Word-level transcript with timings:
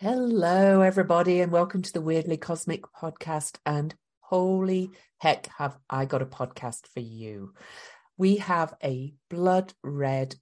Hello, 0.00 0.82
everybody, 0.82 1.40
and 1.40 1.50
welcome 1.50 1.80
to 1.80 1.90
the 1.90 2.02
Weirdly 2.02 2.36
Cosmic 2.36 2.82
podcast. 2.82 3.56
And 3.64 3.94
holy 4.20 4.90
heck, 5.16 5.46
have 5.56 5.78
I 5.88 6.04
got 6.04 6.20
a 6.20 6.26
podcast 6.26 6.86
for 6.92 7.00
you! 7.00 7.54
We 8.18 8.36
have 8.36 8.74
a 8.84 9.14
blood 9.30 9.72
red 9.82 10.34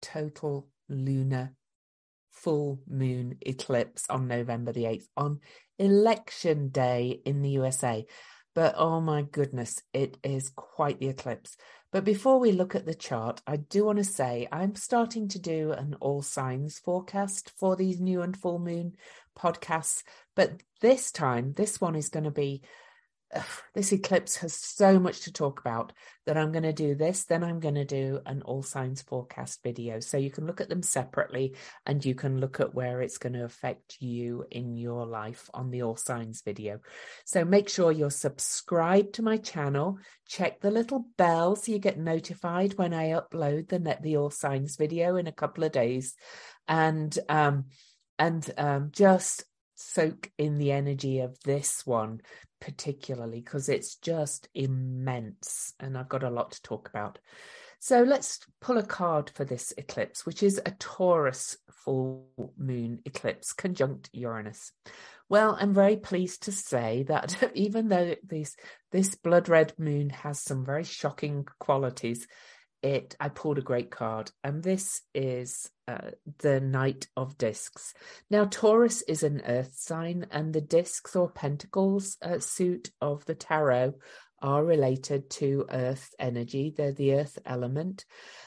total 0.00 0.70
lunar 0.88 1.52
full 2.30 2.80
moon 2.88 3.36
eclipse 3.42 4.06
on 4.08 4.28
November 4.28 4.72
the 4.72 4.84
8th 4.84 5.08
on 5.14 5.40
election 5.78 6.70
day 6.70 7.20
in 7.26 7.42
the 7.42 7.50
USA. 7.50 8.06
But 8.54 8.76
oh 8.78 9.02
my 9.02 9.20
goodness, 9.20 9.82
it 9.92 10.16
is 10.24 10.50
quite 10.56 11.00
the 11.00 11.08
eclipse. 11.08 11.58
But 11.92 12.04
before 12.04 12.40
we 12.40 12.52
look 12.52 12.74
at 12.74 12.86
the 12.86 12.94
chart, 12.94 13.42
I 13.46 13.56
do 13.56 13.84
want 13.84 13.98
to 13.98 14.04
say 14.04 14.48
I'm 14.50 14.74
starting 14.74 15.28
to 15.28 15.38
do 15.38 15.72
an 15.72 15.94
all 16.00 16.22
signs 16.22 16.78
forecast 16.78 17.52
for 17.54 17.76
these 17.76 18.00
new 18.00 18.22
and 18.22 18.34
full 18.34 18.58
moon 18.58 18.96
podcasts. 19.38 20.02
But 20.34 20.62
this 20.80 21.12
time, 21.12 21.52
this 21.52 21.82
one 21.82 21.94
is 21.94 22.08
going 22.08 22.24
to 22.24 22.30
be 22.30 22.62
this 23.74 23.92
eclipse 23.92 24.36
has 24.36 24.54
so 24.54 24.98
much 24.98 25.22
to 25.22 25.32
talk 25.32 25.60
about 25.60 25.92
that 26.26 26.36
I'm 26.36 26.52
going 26.52 26.62
to 26.62 26.72
do 26.72 26.94
this, 26.94 27.24
then 27.24 27.42
I'm 27.42 27.58
going 27.58 27.74
to 27.74 27.84
do 27.84 28.20
an 28.26 28.42
all 28.42 28.62
signs 28.62 29.02
forecast 29.02 29.62
video. 29.62 30.00
So 30.00 30.16
you 30.16 30.30
can 30.30 30.46
look 30.46 30.60
at 30.60 30.68
them 30.68 30.82
separately 30.82 31.56
and 31.86 32.04
you 32.04 32.14
can 32.14 32.38
look 32.38 32.60
at 32.60 32.74
where 32.74 33.00
it's 33.00 33.18
going 33.18 33.32
to 33.32 33.44
affect 33.44 33.96
you 34.00 34.44
in 34.50 34.76
your 34.76 35.06
life 35.06 35.50
on 35.52 35.70
the 35.70 35.82
all 35.82 35.96
signs 35.96 36.42
video. 36.42 36.80
So 37.24 37.44
make 37.44 37.68
sure 37.68 37.90
you're 37.90 38.10
subscribed 38.10 39.14
to 39.14 39.22
my 39.22 39.36
channel, 39.36 39.98
check 40.28 40.60
the 40.60 40.70
little 40.70 41.06
bell 41.16 41.56
so 41.56 41.72
you 41.72 41.78
get 41.78 41.98
notified 41.98 42.74
when 42.74 42.94
I 42.94 43.10
upload 43.10 43.68
the 43.68 43.82
the 44.00 44.16
all 44.16 44.30
signs 44.30 44.76
video 44.76 45.16
in 45.16 45.26
a 45.26 45.32
couple 45.32 45.64
of 45.64 45.72
days. 45.72 46.14
And 46.68 47.16
um 47.28 47.66
and 48.18 48.48
um 48.56 48.90
just 48.92 49.44
soak 49.82 50.30
in 50.38 50.58
the 50.58 50.72
energy 50.72 51.20
of 51.20 51.38
this 51.44 51.86
one 51.86 52.20
particularly 52.60 53.40
because 53.40 53.68
it's 53.68 53.96
just 53.96 54.48
immense 54.54 55.74
and 55.80 55.98
I've 55.98 56.08
got 56.08 56.22
a 56.22 56.30
lot 56.30 56.52
to 56.52 56.62
talk 56.62 56.88
about. 56.88 57.18
So 57.80 58.04
let's 58.04 58.38
pull 58.60 58.78
a 58.78 58.84
card 58.84 59.30
for 59.34 59.44
this 59.44 59.74
eclipse, 59.76 60.24
which 60.24 60.44
is 60.44 60.60
a 60.64 60.70
Taurus 60.70 61.56
full 61.84 62.28
moon 62.56 63.00
eclipse 63.04 63.52
conjunct 63.52 64.08
Uranus. 64.12 64.70
Well, 65.28 65.56
I'm 65.58 65.74
very 65.74 65.96
pleased 65.96 66.44
to 66.44 66.52
say 66.52 67.02
that 67.08 67.50
even 67.54 67.88
though 67.88 68.14
this 68.22 68.54
this 68.92 69.16
blood 69.16 69.48
red 69.48 69.72
moon 69.78 70.10
has 70.10 70.38
some 70.38 70.64
very 70.64 70.84
shocking 70.84 71.48
qualities, 71.58 72.28
it 72.82 73.16
I 73.20 73.28
pulled 73.28 73.58
a 73.58 73.62
great 73.62 73.90
card, 73.90 74.30
and 74.42 74.62
this 74.62 75.02
is 75.14 75.70
uh, 75.86 76.10
the 76.38 76.60
Knight 76.60 77.06
of 77.16 77.38
Discs. 77.38 77.94
Now, 78.30 78.44
Taurus 78.44 79.02
is 79.02 79.22
an 79.22 79.42
Earth 79.46 79.74
sign, 79.74 80.26
and 80.30 80.52
the 80.52 80.60
discs 80.60 81.14
or 81.14 81.30
pentacles 81.30 82.16
uh, 82.22 82.38
suit 82.40 82.90
of 83.00 83.24
the 83.24 83.34
tarot 83.34 83.94
are 84.40 84.64
related 84.64 85.30
to 85.30 85.66
Earth 85.70 86.12
energy. 86.18 86.74
They're 86.76 86.92
the 86.92 87.14
Earth 87.14 87.38
element, 87.46 88.04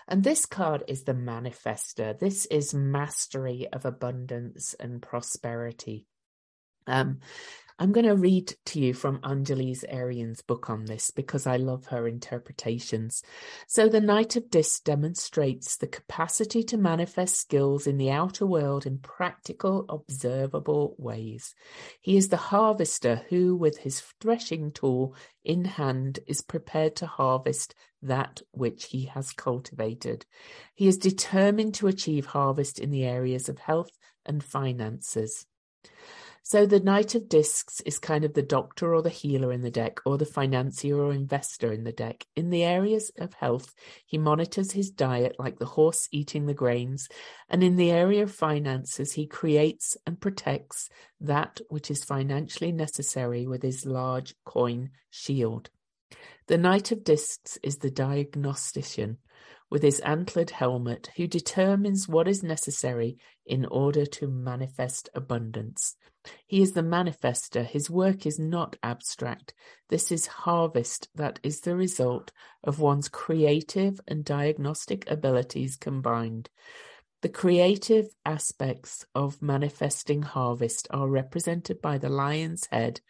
and 0.08 0.23
this 0.23 0.45
card 0.45 0.83
is 0.88 1.03
the 1.03 1.13
Manifester. 1.13 2.17
This 2.19 2.45
is 2.47 2.73
mastery 2.73 3.67
of 3.72 3.86
abundance 3.86 4.75
and 4.80 5.02
prosperity. 5.02 6.06
Um, 6.88 7.19
I'm 7.78 7.92
going 7.92 8.06
to 8.06 8.16
read 8.16 8.56
to 8.68 8.80
you 8.80 8.94
from 8.94 9.20
Angeles 9.22 9.84
Arrien's 9.92 10.42
book 10.42 10.70
on 10.70 10.86
this 10.86 11.12
because 11.12 11.45
I 11.45 11.58
love 11.58 11.88
her 11.88 12.08
interpretations. 12.08 13.22
So, 13.68 13.90
the 13.90 14.00
Knight 14.00 14.38
of 14.38 14.50
Discs 14.50 14.80
demonstrates 14.80 15.76
the 15.76 15.88
capacity 15.88 16.64
to 16.64 16.78
manifest 16.78 17.36
skills 17.36 17.86
in 17.86 17.98
the 17.98 18.12
outer 18.12 18.46
world 18.46 18.86
in 18.86 19.00
practical, 19.00 19.86
observable 19.90 20.96
ways. 20.98 21.53
He 22.00 22.16
is 22.16 22.30
the 22.30 22.38
harvester 22.38 23.23
who, 23.28 23.58
with 23.58 23.80
his 23.80 24.02
threshing 24.22 24.72
tool 24.72 25.14
in 25.44 25.66
hand, 25.66 26.19
is 26.28 26.41
prepared 26.41 26.96
to 26.97 27.08
harvest 27.08 27.75
that 28.02 28.41
which 28.52 28.85
he 28.85 29.06
has 29.08 29.34
cultivated. 29.34 30.25
He 30.75 30.88
is 30.88 30.97
determined 30.97 31.74
to 31.75 31.88
achieve 31.88 32.28
harvest 32.28 32.80
in 32.80 32.91
the 32.91 33.03
areas 33.03 33.50
of 33.50 33.59
health 33.59 33.91
and 34.25 34.41
finances. 34.41 35.46
So 36.47 36.67
the 36.67 36.79
Knight 36.79 37.16
of 37.16 37.28
Discs 37.28 37.81
is 37.88 37.97
kind 37.97 38.23
of 38.23 38.35
the 38.35 38.44
doctor 38.44 38.94
or 38.94 39.01
the 39.01 39.09
healer 39.09 39.51
in 39.51 39.63
the 39.63 39.72
deck, 39.72 39.97
or 40.06 40.19
the 40.19 40.28
financier 40.28 40.95
or 40.95 41.11
investor 41.11 41.73
in 41.73 41.85
the 41.85 41.91
deck. 41.91 42.28
In 42.35 42.51
the 42.51 42.63
areas 42.63 43.11
of 43.17 43.33
health, 43.33 43.73
he 44.06 44.19
monitors 44.19 44.73
his 44.73 44.91
diet 44.91 45.38
like 45.39 45.57
the 45.57 45.66
horse 45.66 46.07
eating 46.11 46.45
the 46.45 46.53
grains. 46.53 47.09
And 47.50 47.63
in 47.63 47.78
the 47.78 47.89
area 47.89 48.22
of 48.22 48.31
finances, 48.31 49.13
he 49.13 49.25
creates 49.25 49.97
and 50.05 50.22
protects 50.22 50.88
that 51.19 51.61
which 51.69 51.89
is 51.89 52.03
financially 52.03 52.72
necessary 52.72 53.47
with 53.47 53.63
his 53.63 53.84
large 53.84 54.35
coin 54.45 54.91
shield. 55.09 55.72
The 56.45 56.59
Knight 56.59 56.91
of 56.91 57.03
Discs 57.03 57.57
is 57.63 57.78
the 57.78 57.89
diagnostician 57.89 59.17
with 59.70 59.81
his 59.81 60.00
antlered 60.02 60.52
helmet 60.52 61.09
who 61.18 61.28
determines 61.28 62.08
what 62.08 62.28
is 62.28 62.44
necessary 62.44 63.18
in 63.46 63.66
order 63.66 64.06
to 64.06 64.28
manifest 64.28 65.09
abundance. 65.16 65.96
He 66.48 66.62
is 66.62 66.74
the 66.74 66.81
manifester. 66.81 67.66
His 67.66 67.90
work 67.90 68.26
is 68.26 68.40
not 68.40 68.76
abstract. 68.81 69.53
This 69.90 70.12
is 70.12 70.28
harvest 70.28 71.09
that 71.16 71.40
is 71.44 71.62
the 71.62 71.76
result 71.76 72.31
of 72.64 72.80
one's 72.80 73.09
creative 73.09 74.00
and 74.08 74.26
diagnostic 74.26 75.09
abilities 75.09 75.76
combined. 75.76 76.50
The 77.22 77.30
creative 77.30 78.08
aspects 78.26 79.06
of 79.16 79.42
manifesting 79.42 80.22
harvest 80.22 80.88
are 80.92 81.08
represented 81.08 81.82
by 81.82 81.97
the 81.97 82.09
lion's 82.09 82.68
head, 82.72 83.02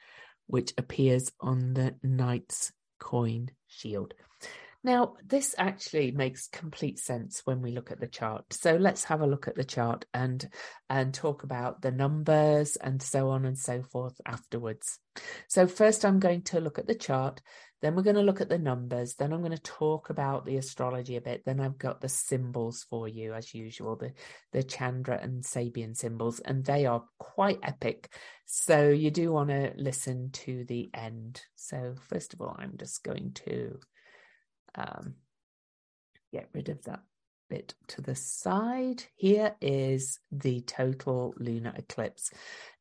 which 0.48 0.74
appears 0.78 1.32
on 1.42 1.74
the 1.74 1.96
knight's 2.02 2.72
coin 3.00 3.52
shield. 3.68 4.14
Now, 4.86 5.16
this 5.26 5.56
actually 5.58 6.12
makes 6.12 6.48
complete 6.48 7.00
sense 7.00 7.42
when 7.44 7.60
we 7.64 7.72
look 7.72 7.90
at 7.90 8.00
the 8.00 8.06
chart. 8.06 8.54
So 8.54 8.76
let's 8.76 9.04
have 9.06 9.22
a 9.22 9.26
look 9.26 9.48
at 9.48 9.56
the 9.56 9.64
chart 9.64 10.06
and 10.14 10.48
and 10.92 11.12
talk 11.12 11.42
about 11.42 11.82
the 11.82 11.90
numbers 11.90 12.76
and 12.76 13.02
so 13.02 13.32
on 13.32 13.46
and 13.46 13.58
so 13.58 13.82
forth 13.82 14.22
afterwards. 14.28 15.00
So 15.48 15.66
first 15.66 16.06
I'm 16.06 16.20
going 16.20 16.44
to 16.44 16.60
look 16.60 16.78
at 16.78 16.86
the 16.86 16.94
chart, 16.94 17.42
then 17.82 17.96
we're 17.96 18.04
going 18.04 18.16
to 18.18 18.22
look 18.22 18.42
at 18.42 18.50
the 18.50 18.60
numbers, 18.60 19.16
then 19.16 19.34
I'm 19.34 19.40
going 19.40 19.58
to 19.58 19.64
talk 19.64 20.12
about 20.12 20.46
the 20.46 20.58
astrology 20.58 21.16
a 21.16 21.22
bit, 21.22 21.42
then 21.46 21.60
I've 21.60 21.80
got 21.80 22.00
the 22.00 22.08
symbols 22.08 22.86
for 22.88 23.08
you 23.08 23.34
as 23.34 23.56
usual, 23.56 23.96
the 23.96 24.14
the 24.52 24.62
Chandra 24.62 25.20
and 25.20 25.44
Sabian 25.44 25.98
symbols 25.98 26.42
and 26.42 26.64
they 26.64 26.86
are 26.86 27.04
quite 27.18 27.58
epic. 27.64 28.14
So 28.46 28.90
you 28.90 29.10
do 29.10 29.32
want 29.32 29.50
to 29.50 29.74
listen 29.78 30.30
to 30.46 30.64
the 30.66 30.92
end. 30.94 31.42
So 31.56 31.96
first 32.08 32.36
of 32.36 32.42
all, 32.42 32.56
I'm 32.60 32.78
just 32.78 33.04
going 33.04 33.32
to 33.46 33.80
um, 34.76 35.16
get 36.32 36.50
rid 36.54 36.70
of 36.70 36.84
that 36.84 37.02
bit 37.50 37.76
to 37.88 38.02
the 38.02 38.16
side. 38.16 39.04
Here 39.16 39.56
is 39.62 40.20
the 40.32 40.62
total 40.62 41.34
lunar 41.38 41.74
eclipse. 41.76 42.32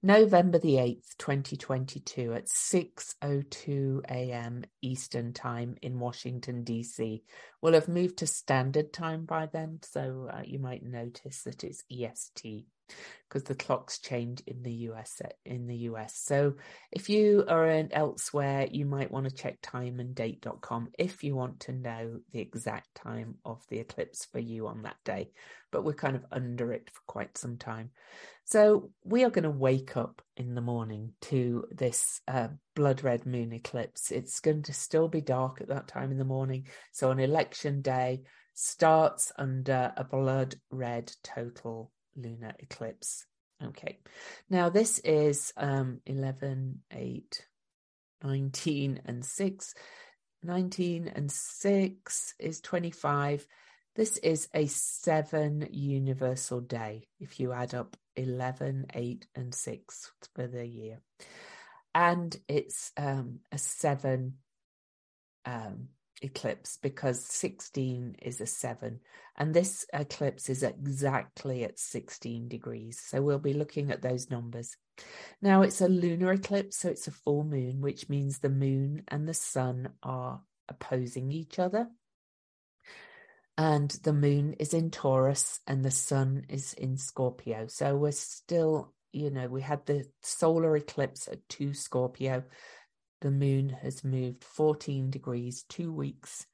November 0.02 0.58
the 0.58 0.76
8th, 0.76 1.16
2022 1.18 2.32
at 2.32 2.46
6:02 2.46 4.02
a.m. 4.08 4.64
Eastern 4.82 5.32
Time 5.32 5.76
in 5.82 5.98
Washington 5.98 6.64
DC. 6.64 7.22
We'll 7.60 7.74
have 7.74 7.88
moved 7.88 8.18
to 8.18 8.26
standard 8.26 8.92
time 8.92 9.24
by 9.24 9.46
then, 9.46 9.80
so 9.82 10.28
uh, 10.32 10.42
you 10.44 10.58
might 10.58 10.82
notice 10.82 11.42
that 11.42 11.64
it's 11.64 11.84
EST 11.90 12.66
because 13.28 13.44
the 13.44 13.54
clocks 13.54 13.98
change 13.98 14.42
in 14.46 14.62
the 14.62 14.72
US 14.88 15.20
in 15.44 15.66
the 15.66 15.76
US. 15.88 16.16
So 16.16 16.54
if 16.92 17.08
you 17.08 17.44
are 17.48 17.68
in 17.68 17.92
elsewhere, 17.92 18.68
you 18.70 18.86
might 18.86 19.10
want 19.10 19.28
to 19.28 19.34
check 19.34 19.60
timeanddate.com 19.60 20.90
if 20.98 21.24
you 21.24 21.34
want 21.34 21.60
to 21.60 21.72
know 21.72 22.20
the 22.32 22.40
exact 22.40 22.94
time 22.94 23.36
of 23.44 23.62
the 23.68 23.78
eclipse 23.78 24.24
for 24.26 24.38
you 24.38 24.68
on 24.68 24.82
that 24.82 24.96
day. 25.04 25.30
But 25.72 25.84
we're 25.84 25.94
kind 25.94 26.14
of 26.14 26.24
under 26.30 26.72
it 26.72 26.90
for 26.92 27.00
quite 27.06 27.36
some 27.36 27.56
time. 27.56 27.90
So 28.44 28.90
we 29.04 29.24
are 29.24 29.30
going 29.30 29.44
to 29.44 29.50
wake 29.50 29.96
up 29.96 30.22
in 30.36 30.54
the 30.54 30.60
morning 30.60 31.14
to 31.22 31.64
this 31.72 32.20
uh, 32.28 32.48
blood 32.76 33.02
red 33.02 33.26
moon 33.26 33.52
eclipse. 33.52 34.12
It's 34.12 34.40
going 34.40 34.62
to 34.64 34.72
still 34.72 35.08
be 35.08 35.22
dark 35.22 35.60
at 35.60 35.68
that 35.68 35.88
time 35.88 36.12
in 36.12 36.18
the 36.18 36.24
morning. 36.24 36.68
So 36.92 37.10
on 37.10 37.18
election 37.18 37.80
day 37.80 38.22
starts 38.52 39.32
under 39.38 39.92
a 39.96 40.04
blood 40.04 40.54
red 40.70 41.10
total 41.24 41.90
lunar 42.16 42.54
eclipse. 42.58 43.26
Okay, 43.62 43.98
now 44.50 44.68
this 44.68 44.98
is 44.98 45.52
um, 45.56 46.00
11, 46.06 46.80
8, 46.92 47.46
19, 48.22 49.00
and 49.04 49.24
6. 49.24 49.74
19 50.42 51.08
and 51.08 51.32
6 51.32 52.34
is 52.38 52.60
25. 52.60 53.46
This 53.96 54.16
is 54.18 54.48
a 54.52 54.66
seven 54.66 55.68
universal 55.70 56.60
day 56.60 57.08
if 57.20 57.38
you 57.38 57.52
add 57.52 57.74
up 57.74 57.96
11, 58.16 58.86
8, 58.92 59.26
and 59.34 59.54
6 59.54 60.12
for 60.34 60.46
the 60.46 60.66
year. 60.66 61.00
And 61.94 62.36
it's 62.48 62.92
um, 62.96 63.38
a 63.52 63.58
seven 63.58 64.34
um, 65.44 65.88
eclipse 66.24 66.78
because 66.80 67.24
16 67.24 68.16
is 68.22 68.40
a 68.40 68.46
7 68.46 69.00
and 69.36 69.54
this 69.54 69.86
eclipse 69.92 70.48
is 70.48 70.62
exactly 70.62 71.64
at 71.64 71.78
16 71.78 72.48
degrees. 72.48 73.00
So 73.00 73.20
we'll 73.20 73.38
be 73.38 73.52
looking 73.52 73.90
at 73.90 74.02
those 74.02 74.30
numbers. 74.30 74.76
Now 75.42 75.62
it's 75.62 75.80
a 75.80 75.88
lunar 75.88 76.32
eclipse 76.32 76.78
so 76.78 76.88
it's 76.88 77.06
a 77.06 77.12
full 77.12 77.44
moon 77.44 77.80
which 77.80 78.08
means 78.08 78.38
the 78.38 78.48
moon 78.48 79.02
and 79.08 79.28
the 79.28 79.34
sun 79.34 79.90
are 80.02 80.40
opposing 80.68 81.30
each 81.30 81.58
other. 81.58 81.88
And 83.56 83.90
the 84.02 84.12
moon 84.12 84.54
is 84.54 84.74
in 84.74 84.90
Taurus 84.90 85.60
and 85.66 85.84
the 85.84 85.90
sun 85.90 86.46
is 86.48 86.72
in 86.72 86.96
Scorpio. 86.96 87.66
So 87.68 87.96
we're 87.96 88.12
still 88.12 88.92
you 89.12 89.30
know 89.30 89.46
we 89.46 89.62
had 89.62 89.86
the 89.86 90.06
solar 90.22 90.76
eclipse 90.76 91.28
at 91.28 91.48
2 91.48 91.74
Scorpio 91.74 92.44
the 93.20 93.30
moon 93.30 93.70
has 93.70 94.04
moved 94.04 94.44
14 94.44 95.10
degrees, 95.10 95.64
two 95.68 95.92
weeks 95.92 96.46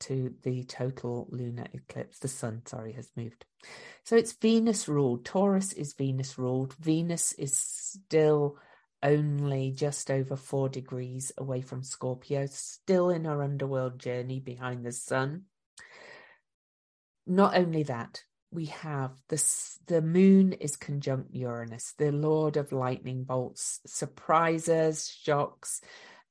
to 0.00 0.34
the 0.42 0.64
total 0.64 1.28
lunar 1.30 1.66
eclipse. 1.72 2.18
The 2.18 2.28
sun, 2.28 2.62
sorry, 2.66 2.92
has 2.92 3.10
moved. 3.16 3.44
So 4.04 4.16
it's 4.16 4.32
Venus 4.32 4.88
ruled. 4.88 5.24
Taurus 5.24 5.72
is 5.72 5.94
Venus 5.94 6.38
ruled. 6.38 6.74
Venus 6.74 7.32
is 7.34 7.56
still 7.56 8.58
only 9.02 9.72
just 9.72 10.10
over 10.10 10.36
four 10.36 10.68
degrees 10.68 11.32
away 11.38 11.60
from 11.60 11.82
Scorpio, 11.82 12.46
still 12.46 13.10
in 13.10 13.24
her 13.24 13.42
underworld 13.42 13.98
journey 13.98 14.40
behind 14.40 14.84
the 14.84 14.92
sun. 14.92 15.42
Not 17.26 17.56
only 17.56 17.84
that, 17.84 18.22
we 18.52 18.66
have 18.66 19.12
the 19.28 19.42
the 19.86 20.02
moon 20.02 20.52
is 20.52 20.76
conjunct 20.76 21.34
Uranus, 21.34 21.94
the 21.98 22.12
lord 22.12 22.56
of 22.56 22.72
lightning 22.72 23.24
bolts, 23.24 23.80
surprises, 23.86 25.10
shocks, 25.22 25.80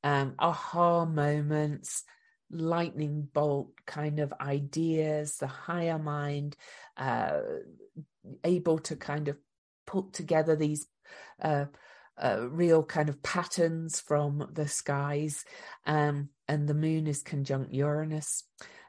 um, 0.03 0.35
aha 0.37 1.05
moments, 1.05 2.03
lightning 2.51 3.27
bolt 3.33 3.71
kind 3.87 4.19
of 4.19 4.33
ideas, 4.39 5.37
the 5.37 5.47
higher 5.47 5.97
mind, 5.97 6.55
uh, 6.95 7.39
able 8.43 8.77
to 8.79 8.95
kind 8.95 9.27
of 9.27 9.37
put 9.87 10.13
together 10.13 10.55
these 10.55 10.85
uh, 11.41 11.65
uh, 12.21 12.47
real 12.49 12.83
kind 12.83 13.09
of 13.09 13.23
patterns 13.23 13.99
from 13.99 14.47
the 14.53 14.67
skies. 14.67 15.43
Um, 15.87 16.29
and 16.47 16.67
the 16.67 16.75
moon 16.75 17.07
is 17.07 17.23
conjunct 17.23 17.73
Uranus. 17.73 18.43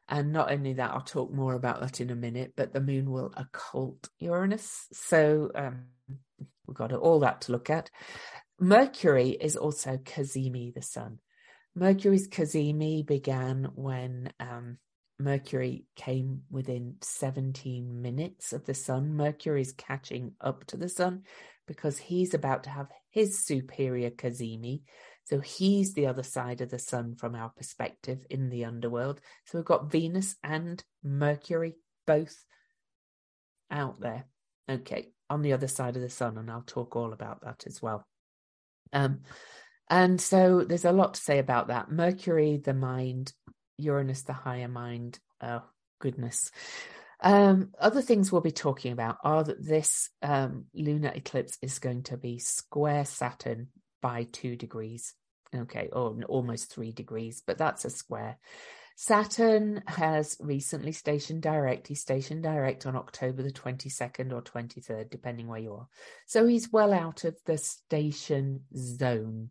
And 0.08 0.32
not 0.32 0.50
only 0.50 0.74
that, 0.74 0.90
I'll 0.90 1.00
talk 1.00 1.32
more 1.32 1.54
about 1.54 1.80
that 1.80 2.00
in 2.00 2.10
a 2.10 2.16
minute, 2.16 2.52
but 2.56 2.72
the 2.72 2.80
moon 2.80 3.10
will 3.10 3.32
occult 3.36 4.08
Uranus. 4.18 4.86
So 4.92 5.50
um, 5.54 5.84
we've 6.66 6.76
got 6.76 6.92
all 6.92 7.20
that 7.20 7.42
to 7.42 7.52
look 7.52 7.70
at. 7.70 7.90
Mercury 8.58 9.30
is 9.30 9.56
also 9.56 9.96
Cazimi, 9.96 10.74
the 10.74 10.82
sun. 10.82 11.18
Mercury's 11.74 12.28
Cazimi 12.28 13.06
began 13.06 13.70
when 13.74 14.32
um, 14.38 14.78
Mercury 15.18 15.86
came 15.96 16.42
within 16.50 16.96
17 17.00 18.02
minutes 18.02 18.52
of 18.52 18.66
the 18.66 18.74
sun. 18.74 19.14
Mercury's 19.14 19.72
catching 19.72 20.32
up 20.40 20.66
to 20.66 20.76
the 20.76 20.88
sun 20.88 21.22
because 21.66 21.96
he's 21.96 22.34
about 22.34 22.64
to 22.64 22.70
have 22.70 22.88
his 23.10 23.44
superior 23.44 24.10
Cazimi, 24.10 24.82
so 25.24 25.40
he's 25.40 25.94
the 25.94 26.06
other 26.06 26.22
side 26.22 26.60
of 26.60 26.70
the 26.70 26.78
sun 26.78 27.14
from 27.14 27.34
our 27.34 27.50
perspective 27.50 28.26
in 28.28 28.50
the 28.50 28.64
underworld. 28.64 29.20
So 29.46 29.58
we've 29.58 29.64
got 29.64 29.90
Venus 29.90 30.36
and 30.42 30.82
Mercury 31.02 31.76
both 32.06 32.44
out 33.70 34.00
there. 34.00 34.26
Okay, 34.68 35.12
on 35.30 35.42
the 35.42 35.52
other 35.52 35.68
side 35.68 35.96
of 35.96 36.02
the 36.02 36.10
sun, 36.10 36.38
and 36.38 36.50
I'll 36.50 36.62
talk 36.62 36.96
all 36.96 37.12
about 37.12 37.42
that 37.42 37.64
as 37.66 37.80
well. 37.80 38.06
Um, 38.92 39.20
and 39.88 40.20
so 40.20 40.64
there's 40.64 40.84
a 40.84 40.92
lot 40.92 41.14
to 41.14 41.20
say 41.20 41.38
about 41.38 41.68
that. 41.68 41.90
Mercury, 41.90 42.56
the 42.56 42.74
mind, 42.74 43.32
Uranus, 43.78 44.22
the 44.22 44.32
higher 44.32 44.68
mind. 44.68 45.18
Oh, 45.40 45.62
goodness. 46.00 46.50
Um, 47.20 47.70
other 47.78 48.02
things 48.02 48.32
we'll 48.32 48.40
be 48.40 48.52
talking 48.52 48.92
about 48.92 49.18
are 49.22 49.44
that 49.44 49.64
this 49.64 50.10
um, 50.22 50.66
lunar 50.74 51.12
eclipse 51.14 51.56
is 51.62 51.78
going 51.78 52.04
to 52.04 52.16
be 52.16 52.38
square 52.38 53.04
Saturn 53.04 53.68
by 54.02 54.26
two 54.30 54.56
degrees. 54.56 55.14
Okay, 55.54 55.88
or 55.92 56.16
almost 56.28 56.72
three 56.72 56.92
degrees, 56.92 57.42
but 57.46 57.58
that's 57.58 57.84
a 57.84 57.90
square. 57.90 58.38
Saturn 58.96 59.82
has 59.86 60.36
recently 60.40 60.92
stationed 60.92 61.42
direct. 61.42 61.88
He 61.88 61.94
stationed 61.94 62.42
direct 62.42 62.86
on 62.86 62.96
October 62.96 63.42
the 63.42 63.50
22nd 63.50 64.32
or 64.32 64.42
23rd, 64.42 65.10
depending 65.10 65.48
where 65.48 65.60
you 65.60 65.74
are. 65.74 65.88
So 66.26 66.46
he's 66.46 66.70
well 66.70 66.92
out 66.92 67.24
of 67.24 67.36
the 67.46 67.58
station 67.58 68.60
zone, 68.76 69.50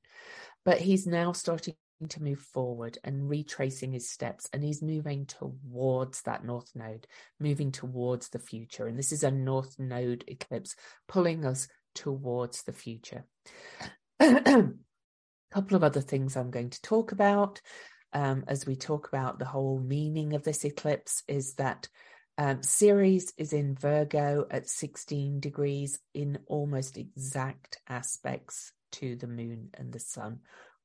but 0.63 0.79
he's 0.79 1.07
now 1.07 1.31
starting 1.31 1.75
to 2.09 2.23
move 2.23 2.39
forward 2.39 2.97
and 3.03 3.29
retracing 3.29 3.91
his 3.91 4.09
steps 4.09 4.49
and 4.53 4.63
he's 4.63 4.81
moving 4.81 5.25
towards 5.25 6.23
that 6.23 6.43
north 6.43 6.71
node 6.73 7.05
moving 7.39 7.71
towards 7.71 8.29
the 8.29 8.39
future 8.39 8.87
and 8.87 8.97
this 8.97 9.11
is 9.11 9.23
a 9.23 9.29
north 9.29 9.75
node 9.77 10.23
eclipse 10.27 10.75
pulling 11.07 11.45
us 11.45 11.67
towards 11.93 12.63
the 12.63 12.73
future 12.73 13.25
couple 15.51 15.75
of 15.75 15.83
other 15.83 16.01
things 16.01 16.35
I'm 16.37 16.51
going 16.51 16.69
to 16.69 16.81
talk 16.81 17.11
about 17.11 17.61
um, 18.13 18.43
as 18.47 18.65
we 18.65 18.75
talk 18.75 19.07
about 19.07 19.39
the 19.39 19.45
whole 19.45 19.79
meaning 19.79 20.33
of 20.33 20.43
this 20.43 20.63
eclipse 20.63 21.23
is 21.27 21.55
that 21.55 21.87
um, 22.37 22.61
Ceres 22.61 23.33
is 23.37 23.53
in 23.53 23.75
Virgo 23.75 24.45
at 24.49 24.69
16 24.69 25.39
degrees 25.39 25.99
in 26.13 26.39
almost 26.47 26.97
exact 26.97 27.77
aspects 27.87 28.71
to 28.93 29.15
the 29.15 29.27
moon 29.27 29.69
and 29.73 29.91
the 29.91 29.99
sun 29.99 30.39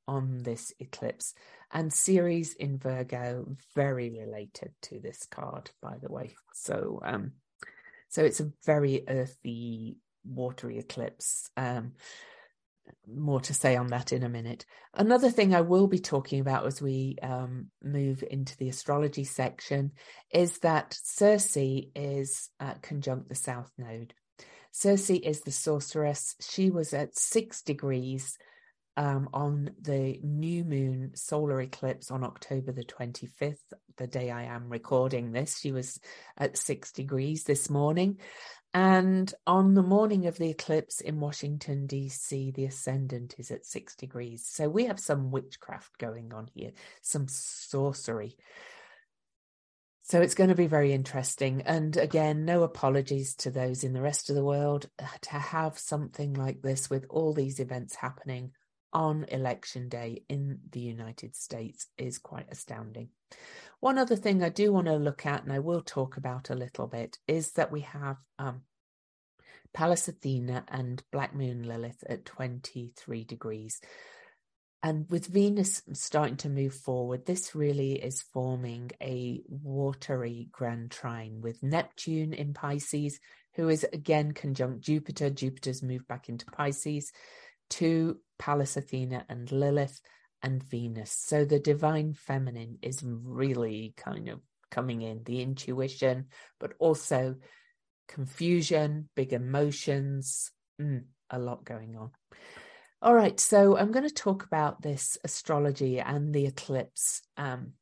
on 0.08 0.38
this 0.38 0.72
eclipse. 0.78 1.34
And 1.72 1.92
Ceres 1.92 2.54
in 2.54 2.78
Virgo, 2.78 3.56
very 3.74 4.10
related 4.10 4.72
to 4.82 5.00
this 5.00 5.26
card, 5.26 5.70
by 5.82 5.96
the 6.00 6.12
way. 6.12 6.34
So, 6.54 7.00
um, 7.04 7.32
so 8.08 8.24
it's 8.24 8.40
a 8.40 8.52
very 8.64 9.04
earthy, 9.08 9.96
watery 10.24 10.78
eclipse. 10.78 11.50
Um, 11.56 11.92
more 13.06 13.40
to 13.40 13.54
say 13.54 13.76
on 13.76 13.88
that 13.88 14.12
in 14.12 14.22
a 14.22 14.28
minute. 14.28 14.66
Another 14.94 15.30
thing 15.30 15.54
I 15.54 15.60
will 15.60 15.86
be 15.86 15.98
talking 15.98 16.40
about 16.40 16.66
as 16.66 16.82
we 16.82 17.16
um, 17.22 17.70
move 17.82 18.24
into 18.28 18.56
the 18.56 18.68
astrology 18.68 19.24
section 19.24 19.92
is 20.32 20.58
that 20.58 20.98
Circe 21.02 21.56
is 21.56 22.50
uh, 22.60 22.74
conjunct 22.82 23.28
the 23.28 23.34
South 23.34 23.70
Node. 23.78 24.14
Circe 24.72 25.10
is 25.10 25.40
the 25.40 25.52
sorceress. 25.52 26.36
She 26.40 26.70
was 26.70 26.92
at 26.92 27.16
six 27.16 27.62
degrees 27.62 28.36
um, 28.96 29.28
on 29.34 29.70
the 29.80 30.18
new 30.22 30.64
moon 30.64 31.12
solar 31.14 31.60
eclipse 31.60 32.10
on 32.10 32.24
October 32.24 32.72
the 32.72 32.84
25th, 32.84 33.56
the 33.98 34.06
day 34.06 34.30
I 34.30 34.44
am 34.44 34.70
recording 34.70 35.32
this. 35.32 35.58
She 35.58 35.70
was 35.70 36.00
at 36.36 36.56
six 36.56 36.92
degrees 36.92 37.44
this 37.44 37.68
morning. 37.68 38.18
And 38.74 39.32
on 39.46 39.74
the 39.74 39.82
morning 39.82 40.26
of 40.26 40.36
the 40.36 40.50
eclipse 40.50 41.00
in 41.00 41.18
Washington, 41.18 41.86
D.C., 41.86 42.50
the 42.50 42.66
ascendant 42.66 43.34
is 43.38 43.50
at 43.50 43.64
six 43.64 43.96
degrees. 43.96 44.44
So 44.46 44.68
we 44.68 44.84
have 44.84 45.00
some 45.00 45.30
witchcraft 45.30 45.96
going 45.98 46.34
on 46.34 46.48
here, 46.52 46.72
some 47.00 47.26
sorcery. 47.28 48.36
So 50.02 50.20
it's 50.20 50.34
going 50.34 50.50
to 50.50 50.54
be 50.54 50.66
very 50.66 50.92
interesting. 50.92 51.62
And 51.62 51.96
again, 51.96 52.44
no 52.44 52.62
apologies 52.62 53.34
to 53.36 53.50
those 53.50 53.82
in 53.82 53.92
the 53.92 54.02
rest 54.02 54.28
of 54.28 54.36
the 54.36 54.44
world. 54.44 54.88
Uh, 54.98 55.06
to 55.22 55.34
have 55.34 55.78
something 55.78 56.34
like 56.34 56.62
this 56.62 56.90
with 56.90 57.06
all 57.08 57.32
these 57.32 57.58
events 57.58 57.96
happening 57.96 58.52
on 58.96 59.26
election 59.28 59.90
day 59.90 60.22
in 60.26 60.58
the 60.72 60.80
United 60.80 61.36
States 61.36 61.86
is 61.98 62.16
quite 62.16 62.46
astounding. 62.50 63.10
One 63.78 63.98
other 63.98 64.16
thing 64.16 64.42
I 64.42 64.48
do 64.48 64.72
want 64.72 64.86
to 64.86 64.96
look 64.96 65.26
at, 65.26 65.42
and 65.42 65.52
I 65.52 65.58
will 65.58 65.82
talk 65.82 66.16
about 66.16 66.48
a 66.48 66.54
little 66.54 66.86
bit, 66.86 67.18
is 67.28 67.52
that 67.52 67.70
we 67.70 67.82
have 67.82 68.16
um, 68.38 68.62
Pallas 69.74 70.08
Athena 70.08 70.64
and 70.68 71.02
Black 71.12 71.34
Moon 71.34 71.64
Lilith 71.64 72.02
at 72.08 72.24
23 72.24 73.24
degrees. 73.24 73.82
And 74.82 75.04
with 75.10 75.26
Venus 75.26 75.82
starting 75.92 76.38
to 76.38 76.48
move 76.48 76.72
forward, 76.72 77.26
this 77.26 77.54
really 77.54 78.02
is 78.02 78.22
forming 78.22 78.92
a 79.02 79.42
watery 79.46 80.48
grand 80.52 80.90
trine 80.90 81.42
with 81.42 81.62
Neptune 81.62 82.32
in 82.32 82.54
Pisces, 82.54 83.20
who 83.56 83.68
is 83.68 83.84
again 83.92 84.32
conjunct 84.32 84.80
Jupiter. 84.80 85.28
Jupiter's 85.28 85.82
moved 85.82 86.08
back 86.08 86.30
into 86.30 86.46
Pisces 86.46 87.12
to 87.70 88.18
Pallas 88.38 88.76
Athena 88.76 89.24
and 89.28 89.50
Lilith 89.50 90.00
and 90.42 90.62
Venus. 90.62 91.12
So 91.12 91.44
the 91.44 91.58
divine 91.58 92.12
feminine 92.12 92.78
is 92.82 93.02
really 93.04 93.94
kind 93.96 94.28
of 94.28 94.40
coming 94.70 95.02
in, 95.02 95.22
the 95.24 95.42
intuition, 95.42 96.26
but 96.60 96.72
also 96.78 97.36
confusion, 98.08 99.08
big 99.14 99.32
emotions, 99.32 100.50
mm, 100.80 101.04
a 101.30 101.38
lot 101.38 101.64
going 101.64 101.96
on. 101.96 102.10
All 103.02 103.14
right, 103.14 103.38
so 103.38 103.76
I'm 103.76 103.92
going 103.92 104.08
to 104.08 104.14
talk 104.14 104.44
about 104.44 104.82
this 104.82 105.18
astrology 105.22 106.00
and 106.00 106.34
the 106.34 106.46
eclipse 106.46 107.22
um, 107.36 107.72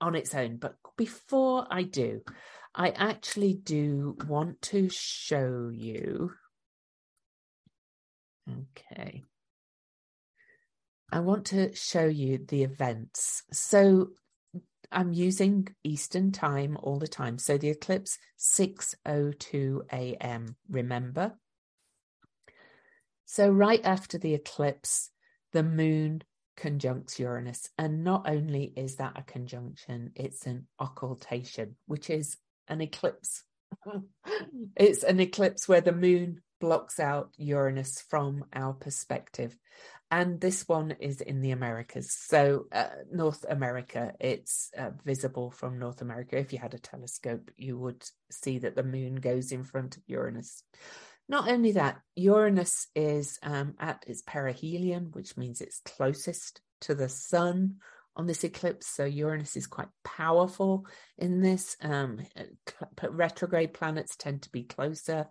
on 0.00 0.14
its 0.14 0.34
own. 0.34 0.56
But 0.56 0.76
before 0.96 1.66
I 1.70 1.82
do, 1.82 2.22
I 2.74 2.90
actually 2.90 3.54
do 3.54 4.16
want 4.28 4.62
to 4.62 4.88
show 4.90 5.70
you. 5.72 6.30
Okay. 8.48 9.22
I 11.12 11.20
want 11.20 11.46
to 11.46 11.74
show 11.74 12.06
you 12.06 12.38
the 12.46 12.62
events. 12.62 13.42
So 13.52 14.10
I'm 14.90 15.12
using 15.12 15.68
Eastern 15.84 16.32
time 16.32 16.76
all 16.82 16.98
the 16.98 17.08
time. 17.08 17.38
So 17.38 17.58
the 17.58 17.70
eclipse 17.70 18.18
6:02 18.38 19.82
a.m. 19.92 20.56
Remember. 20.68 21.38
So 23.24 23.50
right 23.50 23.84
after 23.84 24.18
the 24.18 24.34
eclipse, 24.34 25.10
the 25.52 25.62
moon 25.62 26.22
conjuncts 26.56 27.18
Uranus, 27.18 27.70
and 27.76 28.02
not 28.02 28.28
only 28.28 28.72
is 28.76 28.96
that 28.96 29.12
a 29.16 29.22
conjunction, 29.22 30.12
it's 30.14 30.46
an 30.46 30.66
occultation, 30.80 31.76
which 31.86 32.08
is 32.08 32.36
an 32.68 32.80
eclipse. 32.80 33.42
it's 34.76 35.02
an 35.02 35.20
eclipse 35.20 35.68
where 35.68 35.80
the 35.80 35.92
moon 35.92 36.40
blocks 36.60 37.00
out 37.00 37.30
Uranus 37.36 38.00
from 38.08 38.44
our 38.52 38.72
perspective 38.72 39.56
and 40.10 40.40
this 40.40 40.68
one 40.68 40.92
is 41.00 41.20
in 41.20 41.40
the 41.40 41.50
Americas. 41.50 42.12
So, 42.12 42.66
uh, 42.70 42.88
North 43.10 43.44
America, 43.48 44.12
it's 44.20 44.70
uh, 44.78 44.90
visible 45.04 45.50
from 45.50 45.78
North 45.78 46.00
America. 46.00 46.38
If 46.38 46.52
you 46.52 46.60
had 46.60 46.74
a 46.74 46.78
telescope, 46.78 47.50
you 47.56 47.76
would 47.76 48.04
see 48.30 48.58
that 48.58 48.76
the 48.76 48.84
moon 48.84 49.16
goes 49.16 49.50
in 49.50 49.64
front 49.64 49.96
of 49.96 50.04
Uranus. 50.06 50.62
Not 51.28 51.48
only 51.48 51.72
that, 51.72 51.98
Uranus 52.14 52.86
is 52.94 53.40
um, 53.42 53.74
at 53.80 54.04
its 54.06 54.22
perihelion, 54.22 55.10
which 55.12 55.36
means 55.36 55.60
it's 55.60 55.80
closest 55.80 56.60
to 56.82 56.94
the 56.94 57.08
sun 57.08 57.78
on 58.14 58.26
this 58.26 58.44
eclipse. 58.44 58.86
So, 58.86 59.04
Uranus 59.04 59.56
is 59.56 59.66
quite 59.66 59.88
powerful 60.04 60.86
in 61.18 61.40
this. 61.40 61.76
Um, 61.82 62.20
retrograde 63.02 63.74
planets 63.74 64.14
tend 64.14 64.42
to 64.42 64.52
be 64.52 64.62
closer. 64.62 65.26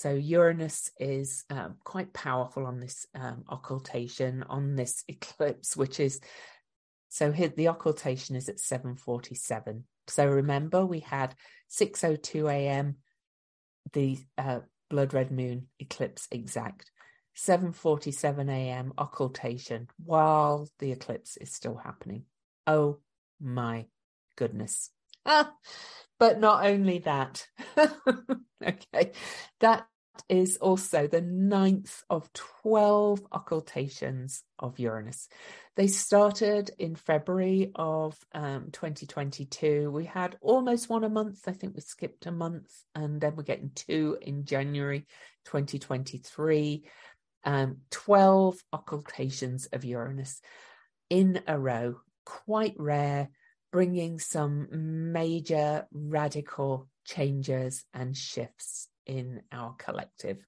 So 0.00 0.14
Uranus 0.14 0.90
is 0.98 1.44
um, 1.50 1.74
quite 1.84 2.14
powerful 2.14 2.64
on 2.64 2.80
this 2.80 3.06
um, 3.14 3.44
occultation, 3.50 4.42
on 4.48 4.74
this 4.74 5.04
eclipse, 5.08 5.76
which 5.76 6.00
is 6.00 6.20
so 7.10 7.32
here 7.32 7.48
the 7.48 7.68
occultation 7.68 8.34
is 8.34 8.48
at 8.48 8.56
7:47. 8.56 9.82
So 10.08 10.26
remember, 10.26 10.86
we 10.86 11.00
had 11.00 11.34
6:02 11.70 12.50
a.m. 12.50 12.96
the 13.92 14.18
uh, 14.38 14.60
blood 14.88 15.12
red 15.12 15.30
moon 15.30 15.66
eclipse 15.78 16.28
exact. 16.30 16.90
7:47 17.36 18.48
a.m. 18.48 18.94
occultation 18.96 19.86
while 20.02 20.66
the 20.78 20.92
eclipse 20.92 21.36
is 21.36 21.52
still 21.52 21.76
happening. 21.76 22.24
Oh 22.66 23.00
my 23.38 23.84
goodness. 24.34 24.88
But 26.20 26.38
not 26.38 26.66
only 26.66 26.98
that, 26.98 27.46
okay, 28.62 29.12
that 29.60 29.86
is 30.28 30.58
also 30.58 31.06
the 31.06 31.22
ninth 31.22 32.02
of 32.10 32.30
12 32.62 33.22
occultations 33.32 34.42
of 34.58 34.78
Uranus. 34.78 35.28
They 35.76 35.86
started 35.86 36.70
in 36.78 36.94
February 36.94 37.72
of 37.74 38.18
um, 38.34 38.68
2022. 38.70 39.90
We 39.90 40.04
had 40.04 40.36
almost 40.42 40.90
one 40.90 41.04
a 41.04 41.08
month. 41.08 41.40
I 41.46 41.52
think 41.52 41.74
we 41.74 41.80
skipped 41.80 42.26
a 42.26 42.32
month, 42.32 42.70
and 42.94 43.18
then 43.18 43.34
we're 43.34 43.42
getting 43.42 43.70
two 43.74 44.18
in 44.20 44.44
January 44.44 45.06
2023. 45.46 46.84
Um, 47.44 47.78
12 47.90 48.62
occultations 48.74 49.66
of 49.72 49.86
Uranus 49.86 50.42
in 51.08 51.40
a 51.46 51.58
row, 51.58 51.96
quite 52.26 52.74
rare 52.76 53.30
bringing 53.72 54.18
some 54.18 55.12
major 55.12 55.86
radical 55.92 56.88
changes 57.04 57.84
and 57.94 58.16
shifts 58.16 58.88
in 59.06 59.42
our 59.52 59.74
collective. 59.78 60.38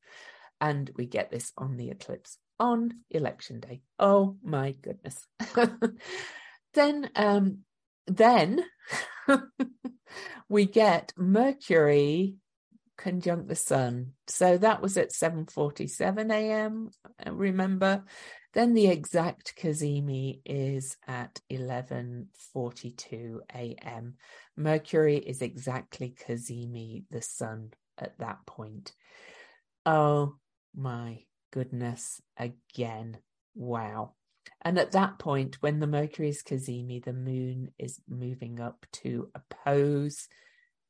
And 0.60 0.90
we 0.96 1.06
get 1.06 1.30
this 1.30 1.52
on 1.56 1.76
the 1.76 1.90
eclipse 1.90 2.38
on 2.58 2.92
election 3.10 3.60
day. 3.60 3.82
Oh 3.98 4.36
my 4.42 4.72
goodness. 4.72 5.26
then 6.74 7.10
um 7.16 7.58
then 8.06 8.64
we 10.48 10.66
get 10.66 11.12
Mercury 11.16 12.36
conjunct 12.96 13.48
the 13.48 13.56
sun. 13.56 14.12
So 14.28 14.58
that 14.58 14.80
was 14.80 14.96
at 14.96 15.10
7:47 15.10 16.30
a.m. 16.30 16.90
Remember, 17.26 18.04
then 18.54 18.74
the 18.74 18.88
exact 18.88 19.54
cazimi 19.56 20.40
is 20.44 20.96
at 21.06 21.40
11:42 21.50 23.40
a.m. 23.54 24.14
Mercury 24.56 25.16
is 25.16 25.42
exactly 25.42 26.14
cazimi 26.26 27.04
the 27.10 27.22
sun 27.22 27.72
at 27.98 28.18
that 28.18 28.44
point. 28.46 28.92
Oh 29.86 30.36
my 30.74 31.24
goodness, 31.50 32.20
again. 32.36 33.18
Wow. 33.54 34.14
And 34.62 34.78
at 34.78 34.92
that 34.92 35.18
point, 35.18 35.56
when 35.60 35.80
the 35.80 35.86
Mercury 35.86 36.28
is 36.28 36.42
cazimi, 36.42 37.02
the 37.02 37.12
moon 37.12 37.70
is 37.78 38.00
moving 38.08 38.60
up 38.60 38.86
to 38.92 39.30
oppose 39.34 40.28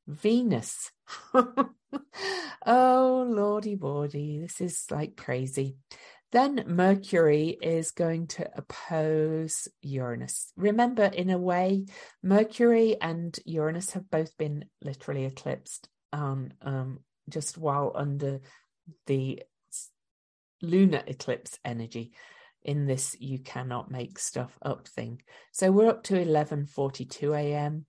Venus. 0.06 0.90
oh, 2.66 3.26
lordy 3.28 3.76
lordy, 3.76 4.38
this 4.40 4.60
is 4.60 4.84
like 4.90 5.16
crazy. 5.16 5.76
Then 6.32 6.64
Mercury 6.66 7.58
is 7.60 7.90
going 7.90 8.28
to 8.28 8.50
oppose 8.56 9.68
Uranus. 9.82 10.52
Remember, 10.56 11.04
in 11.04 11.28
a 11.28 11.38
way, 11.38 11.84
Mercury 12.22 12.96
and 13.00 13.38
Uranus 13.44 13.90
have 13.90 14.10
both 14.10 14.36
been 14.38 14.64
literally 14.82 15.26
eclipsed 15.26 15.90
um, 16.12 16.50
um, 16.62 17.00
just 17.28 17.58
while 17.58 17.92
under 17.94 18.40
the 19.06 19.42
lunar 20.62 21.02
eclipse 21.06 21.58
energy 21.64 22.12
in 22.62 22.86
this 22.86 23.16
you 23.18 23.38
cannot 23.40 23.90
make 23.90 24.18
stuff 24.18 24.56
up 24.62 24.88
thing. 24.88 25.20
So 25.52 25.70
we're 25.70 25.88
up 25.88 26.02
to 26.04 26.14
11:42 26.14 27.36
a.m. 27.36 27.86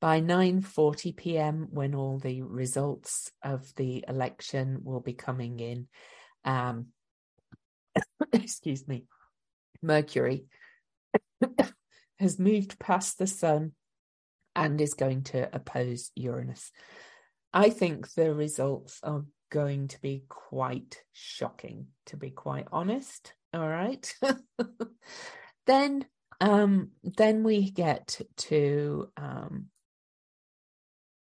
By 0.00 0.20
9:40 0.20 1.16
p.m. 1.16 1.68
when 1.70 1.94
all 1.94 2.18
the 2.18 2.42
results 2.42 3.30
of 3.42 3.72
the 3.76 4.04
election 4.08 4.80
will 4.82 5.00
be 5.00 5.14
coming 5.14 5.60
in 5.60 5.88
um, 6.44 6.86
excuse 8.32 8.86
me, 8.86 9.04
Mercury 9.82 10.44
has 12.18 12.38
moved 12.38 12.78
past 12.78 13.18
the 13.18 13.26
sun 13.26 13.72
and 14.54 14.80
is 14.80 14.94
going 14.94 15.24
to 15.24 15.54
oppose 15.54 16.10
Uranus. 16.14 16.70
I 17.52 17.70
think 17.70 18.12
the 18.12 18.34
results 18.34 19.00
are 19.02 19.24
going 19.50 19.88
to 19.88 20.00
be 20.00 20.24
quite 20.28 21.02
shocking, 21.12 21.88
to 22.06 22.16
be 22.16 22.30
quite 22.30 22.66
honest. 22.72 23.34
All 23.52 23.68
right. 23.68 24.12
then 25.66 26.06
um 26.40 26.90
then 27.04 27.42
we 27.42 27.70
get 27.70 28.20
to 28.36 29.08
um 29.16 29.66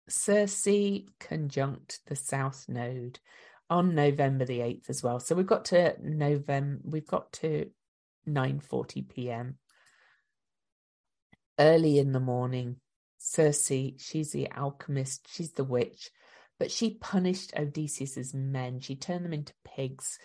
Circe 0.07 0.67
conjunct 1.19 1.99
the 2.05 2.15
south 2.15 2.65
node 2.67 3.19
on 3.69 3.95
November 3.95 4.45
the 4.45 4.59
8th 4.59 4.89
as 4.89 5.03
well. 5.03 5.19
So 5.19 5.35
we've 5.35 5.47
got 5.47 5.65
to 5.65 5.95
November, 6.01 6.81
we've 6.83 7.07
got 7.07 7.31
to 7.33 7.69
9:40 8.27 9.09
p.m. 9.09 9.57
early 11.59 11.99
in 11.99 12.11
the 12.11 12.19
morning. 12.19 12.77
Circe, 13.17 13.71
she's 13.97 14.31
the 14.31 14.51
alchemist, 14.51 15.27
she's 15.31 15.53
the 15.53 15.63
witch, 15.63 16.11
but 16.59 16.69
she 16.69 16.91
punished 16.91 17.53
Odysseus's 17.57 18.33
men. 18.33 18.79
She 18.79 18.95
turned 18.95 19.25
them 19.25 19.33
into 19.33 19.53
pigs 19.63 20.19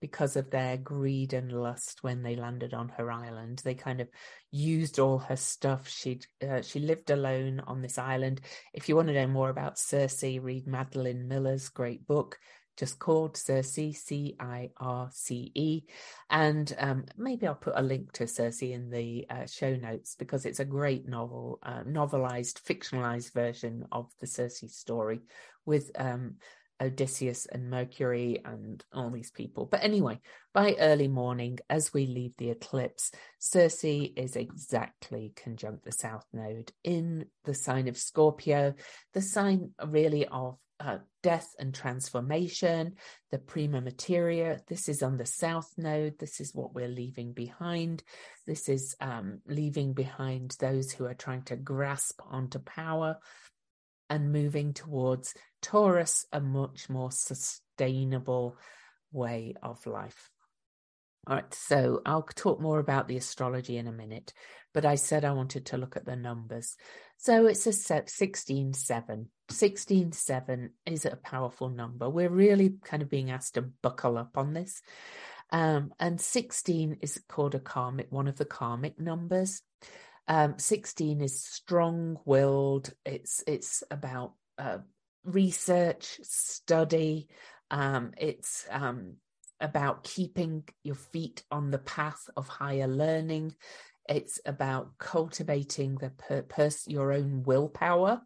because 0.00 0.36
of 0.36 0.50
their 0.50 0.76
greed 0.76 1.32
and 1.32 1.52
lust 1.52 2.02
when 2.02 2.22
they 2.22 2.36
landed 2.36 2.74
on 2.74 2.88
her 2.90 3.10
island. 3.10 3.60
They 3.64 3.74
kind 3.74 4.00
of 4.00 4.08
used 4.50 4.98
all 4.98 5.18
her 5.18 5.36
stuff. 5.36 5.88
She 5.88 6.20
uh, 6.46 6.62
she 6.62 6.80
lived 6.80 7.10
alone 7.10 7.60
on 7.66 7.82
this 7.82 7.98
island. 7.98 8.40
If 8.72 8.88
you 8.88 8.96
want 8.96 9.08
to 9.08 9.14
know 9.14 9.26
more 9.26 9.50
about 9.50 9.78
Circe, 9.78 10.22
read 10.22 10.66
Madeline 10.66 11.28
Miller's 11.28 11.68
great 11.68 12.06
book. 12.06 12.38
Just 12.76 12.98
called 12.98 13.36
Circe, 13.36 13.72
C 13.72 14.36
I 14.40 14.70
R 14.78 15.10
C 15.12 15.52
E. 15.54 15.82
And 16.30 16.74
um, 16.78 17.04
maybe 17.18 17.46
I'll 17.46 17.54
put 17.54 17.74
a 17.76 17.82
link 17.82 18.12
to 18.12 18.26
Circe 18.26 18.62
in 18.62 18.88
the 18.88 19.26
uh, 19.28 19.44
show 19.46 19.76
notes 19.76 20.14
because 20.18 20.46
it's 20.46 20.60
a 20.60 20.64
great 20.64 21.06
novel, 21.06 21.58
uh, 21.62 21.82
novelized, 21.82 22.62
fictionalized 22.62 23.34
version 23.34 23.84
of 23.92 24.10
the 24.20 24.26
Circe 24.26 24.64
story 24.68 25.20
with 25.66 25.90
um, 25.96 26.36
Odysseus 26.80 27.46
and 27.46 27.70
Mercury 27.70 28.40
and 28.44 28.82
all 28.92 29.10
these 29.10 29.30
people. 29.30 29.66
But 29.66 29.84
anyway, 29.84 30.20
by 30.52 30.76
early 30.78 31.08
morning, 31.08 31.58
as 31.68 31.92
we 31.92 32.06
leave 32.06 32.32
the 32.38 32.50
eclipse, 32.50 33.12
Circe 33.38 33.84
is 33.84 34.36
exactly 34.36 35.32
conjunct 35.36 35.84
the 35.84 35.92
South 35.92 36.24
Node 36.32 36.72
in 36.82 37.26
the 37.44 37.54
sign 37.54 37.88
of 37.88 37.96
Scorpio, 37.96 38.74
the 39.12 39.22
sign 39.22 39.70
really 39.86 40.26
of 40.26 40.56
uh, 40.80 40.98
death 41.22 41.54
and 41.58 41.74
transformation, 41.74 42.94
the 43.30 43.38
prima 43.38 43.82
materia. 43.82 44.60
This 44.66 44.88
is 44.88 45.02
on 45.02 45.18
the 45.18 45.26
South 45.26 45.70
Node. 45.76 46.18
This 46.18 46.40
is 46.40 46.54
what 46.54 46.74
we're 46.74 46.88
leaving 46.88 47.32
behind. 47.32 48.02
This 48.46 48.68
is 48.68 48.96
um, 49.00 49.40
leaving 49.46 49.92
behind 49.92 50.56
those 50.58 50.90
who 50.90 51.04
are 51.04 51.14
trying 51.14 51.42
to 51.42 51.56
grasp 51.56 52.20
onto 52.26 52.58
power 52.58 53.18
and 54.08 54.32
moving 54.32 54.72
towards 54.72 55.34
Taurus, 55.62 56.26
a 56.32 56.40
much 56.40 56.88
more 56.88 57.10
sustainable 57.10 58.56
way 59.12 59.54
of 59.62 59.86
life. 59.86 60.30
All 61.26 61.36
right, 61.36 61.54
so 61.54 62.00
I'll 62.06 62.22
talk 62.22 62.60
more 62.60 62.78
about 62.78 63.06
the 63.06 63.18
astrology 63.18 63.76
in 63.76 63.86
a 63.86 63.92
minute, 63.92 64.32
but 64.72 64.86
I 64.86 64.94
said 64.94 65.24
I 65.24 65.32
wanted 65.32 65.66
to 65.66 65.76
look 65.76 65.96
at 65.96 66.06
the 66.06 66.16
numbers. 66.16 66.76
So 67.18 67.46
it's 67.46 67.66
a 67.66 67.72
16 67.72 68.72
7. 68.72 69.28
16 69.50 70.12
7 70.12 70.70
is 70.86 71.04
a 71.04 71.16
powerful 71.16 71.68
number. 71.68 72.08
We're 72.08 72.30
really 72.30 72.76
kind 72.84 73.02
of 73.02 73.10
being 73.10 73.30
asked 73.30 73.54
to 73.54 73.62
buckle 73.62 74.16
up 74.16 74.38
on 74.38 74.54
this. 74.54 74.80
Um, 75.52 75.92
and 76.00 76.20
16 76.20 76.98
is 77.02 77.20
called 77.28 77.54
a 77.54 77.60
karmic, 77.60 78.06
one 78.10 78.28
of 78.28 78.36
the 78.36 78.44
karmic 78.44 78.98
numbers. 78.98 79.62
Um, 80.26 80.58
16 80.58 81.20
is 81.20 81.42
strong 81.42 82.18
willed, 82.24 82.92
it's, 83.04 83.42
it's 83.46 83.82
about 83.90 84.34
uh, 84.58 84.78
research, 85.24 86.18
study, 86.22 87.28
um, 87.70 88.12
it's 88.16 88.66
um, 88.70 89.14
about 89.60 90.04
keeping 90.04 90.64
your 90.82 90.94
feet 90.94 91.42
on 91.50 91.70
the 91.70 91.78
path 91.78 92.28
of 92.36 92.48
higher 92.48 92.88
learning. 92.88 93.54
It's 94.08 94.40
about 94.44 94.98
cultivating 94.98 95.96
the 95.96 96.10
per- 96.10 96.42
pers- 96.42 96.88
your 96.88 97.12
own 97.12 97.42
willpower 97.44 98.22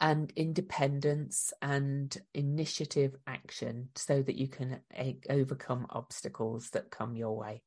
and 0.00 0.32
independence 0.36 1.52
and 1.60 2.16
initiative 2.34 3.16
action 3.26 3.88
so 3.96 4.22
that 4.22 4.36
you 4.36 4.48
can 4.48 4.80
a- 4.96 5.18
overcome 5.28 5.86
obstacles 5.90 6.70
that 6.70 6.90
come 6.90 7.16
your 7.16 7.36
way. 7.36 7.62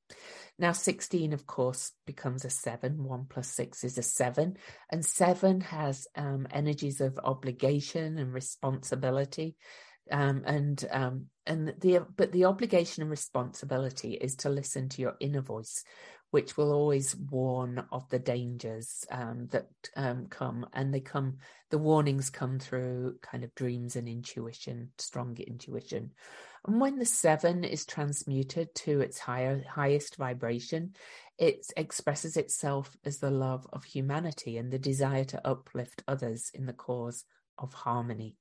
Now, 0.57 0.71
16, 0.71 1.33
of 1.33 1.45
course, 1.45 1.91
becomes 2.05 2.45
a 2.45 2.49
seven. 2.49 3.03
One 3.03 3.25
plus 3.29 3.49
six 3.49 3.83
is 3.83 3.97
a 3.97 4.03
seven. 4.03 4.57
And 4.89 5.05
seven 5.05 5.61
has 5.61 6.07
um, 6.15 6.47
energies 6.51 7.01
of 7.01 7.19
obligation 7.23 8.17
and 8.17 8.33
responsibility 8.33 9.55
um, 10.09 10.43
and 10.45 10.83
um, 10.91 11.25
and 11.45 11.73
the 11.79 12.05
but 12.15 12.31
the 12.31 12.45
obligation 12.45 13.01
and 13.01 13.09
responsibility 13.09 14.13
is 14.13 14.35
to 14.37 14.49
listen 14.49 14.89
to 14.89 15.01
your 15.01 15.15
inner 15.19 15.41
voice, 15.41 15.83
which 16.31 16.57
will 16.57 16.71
always 16.71 17.15
warn 17.15 17.83
of 17.91 18.09
the 18.09 18.19
dangers 18.19 19.05
um, 19.11 19.47
that 19.51 19.67
um, 19.95 20.27
come, 20.27 20.65
and 20.73 20.93
they 20.93 20.99
come. 20.99 21.37
The 21.69 21.77
warnings 21.77 22.29
come 22.29 22.57
through 22.57 23.17
kind 23.21 23.43
of 23.43 23.53
dreams 23.55 23.95
and 23.95 24.07
intuition, 24.07 24.91
strong 24.97 25.37
intuition. 25.37 26.11
And 26.65 26.79
when 26.79 26.99
the 26.99 27.05
seven 27.05 27.63
is 27.63 27.85
transmuted 27.85 28.73
to 28.75 29.01
its 29.01 29.19
higher 29.19 29.63
highest 29.69 30.15
vibration, 30.15 30.93
it 31.37 31.65
expresses 31.75 32.37
itself 32.37 32.95
as 33.03 33.17
the 33.17 33.31
love 33.31 33.67
of 33.73 33.83
humanity 33.83 34.57
and 34.57 34.71
the 34.71 34.79
desire 34.79 35.25
to 35.25 35.47
uplift 35.47 36.03
others 36.07 36.51
in 36.53 36.65
the 36.65 36.73
cause 36.73 37.25
of 37.57 37.73
harmony. 37.73 38.35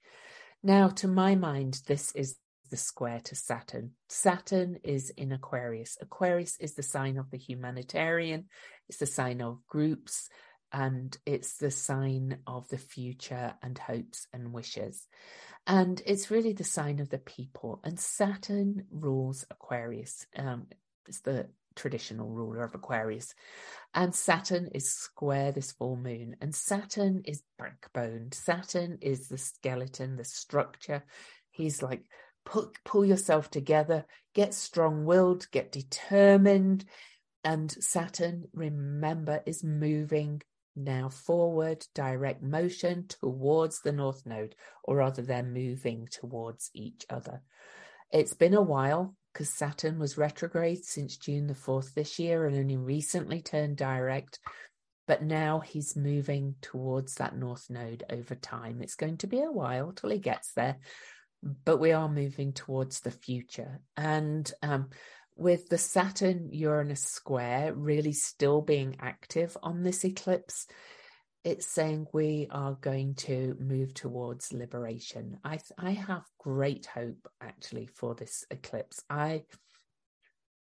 Now, 0.63 0.89
to 0.89 1.09
my 1.09 1.35
mind, 1.35 1.81
this 1.87 2.13
is 2.15 2.37
the 2.71 2.77
square 2.77 3.21
to 3.25 3.35
Saturn. 3.35 3.93
Saturn 4.09 4.79
is 4.85 5.11
in 5.11 5.33
Aquarius. 5.33 5.99
Aquarius 6.01 6.57
is 6.61 6.75
the 6.75 6.83
sign 6.83 7.19
of 7.19 7.31
the 7.31 7.39
humanitarian, 7.39 8.47
it's 8.89 8.99
the 8.99 9.07
sign 9.07 9.41
of 9.43 9.67
groups, 9.67 10.29
and 10.73 11.17
it's 11.27 11.57
the 11.57 11.71
sign 11.71 12.39
of 12.47 12.69
the 12.69 12.79
future 12.79 13.55
and 13.63 13.77
hopes 13.77 14.27
and 14.33 14.53
wishes. 14.53 15.07
And 15.67 16.01
it's 16.07 16.31
really 16.31 16.53
the 16.53 16.65
sign 16.65 17.01
of 17.01 17.11
the 17.11 17.19
people. 17.19 17.81
And 17.85 17.99
Saturn 17.99 18.85
rules 18.91 19.45
Aquarius. 19.51 20.27
Um, 20.37 20.67
it's 21.07 21.21
the 21.21 21.49
traditional 21.77 22.31
ruler 22.31 22.65
of 22.65 22.75
Aquarius. 22.75 23.35
And 23.95 24.15
Saturn 24.15 24.69
is 24.75 24.91
square 24.93 25.53
this 25.53 25.73
full 25.73 25.97
moon. 25.97 26.37
And 26.41 26.55
Saturn 26.55 27.23
is 27.25 27.43
backbone. 27.59 28.33
Saturn 28.33 28.99
is 29.01 29.29
the 29.29 29.39
skeleton, 29.39 30.17
the 30.17 30.25
structure. 30.25 31.05
He's 31.51 31.83
like, 31.83 32.05
pull, 32.45 32.73
pull 32.85 33.05
yourself 33.05 33.51
together, 33.51 34.05
get 34.35 34.55
strong 34.55 35.05
willed, 35.05 35.51
get 35.51 35.73
determined. 35.73 36.85
And 37.45 37.71
Saturn, 37.71 38.45
remember, 38.53 39.43
is 39.47 39.65
moving 39.65 40.43
now 40.77 41.09
forward, 41.09 41.85
direct 41.95 42.43
motion 42.43 43.07
towards 43.09 43.81
the 43.81 43.93
North 43.93 44.25
Node, 44.27 44.55
or 44.85 44.97
rather, 44.97 45.23
they're 45.23 45.43
moving 45.43 46.09
towards 46.11 46.71
each 46.75 47.05
other. 47.11 47.43
It's 48.13 48.35
been 48.35 48.55
a 48.55 48.63
while 48.63 49.15
because 49.33 49.49
Saturn 49.51 49.99
was 49.99 50.19
retrograde 50.19 50.85
since 50.85 51.17
June 51.17 51.47
the 51.47 51.55
4th 51.55 51.95
this 51.95 52.19
year 52.19 52.47
and 52.47 52.57
only 52.57 52.77
recently 52.77 53.41
turned 53.41 53.77
direct. 53.77 54.39
But 55.07 55.23
now 55.23 55.61
he's 55.61 55.97
moving 55.97 56.57
towards 56.61 57.17
that 57.17 57.37
North 57.37 57.67
Node 57.69 58.05
over 58.11 58.35
time. 58.35 58.81
It's 58.81 58.95
going 58.95 59.19
to 59.19 59.27
be 59.27 59.41
a 59.41 59.51
while 59.51 59.93
till 59.93 60.11
he 60.11 60.19
gets 60.19 60.53
there, 60.53 60.79
but 61.43 61.79
we 61.79 61.93
are 61.93 62.09
moving 62.09 62.53
towards 62.53 63.01
the 63.01 63.11
future. 63.11 63.81
And 63.97 64.51
um, 64.63 64.91
with 65.37 65.69
the 65.69 65.79
Saturn 65.79 66.51
Uranus 66.53 67.03
square 67.03 67.73
really 67.75 68.13
still 68.13 68.61
being 68.61 68.97
active 69.01 69.57
on 69.63 69.83
this 69.83 70.05
eclipse, 70.05 70.67
it's 71.43 71.67
saying 71.67 72.07
we 72.13 72.49
are 72.51 72.75
going 72.75 73.15
to 73.15 73.57
move 73.59 73.95
towards 73.95 74.53
liberation. 74.53 75.39
I 75.43 75.61
I 75.79 75.93
have 75.93 76.25
great 76.39 76.85
hope 76.87 77.29
actually 77.41 77.87
for 77.87 78.15
this 78.15 78.45
eclipse. 78.51 79.03
I 79.09 79.45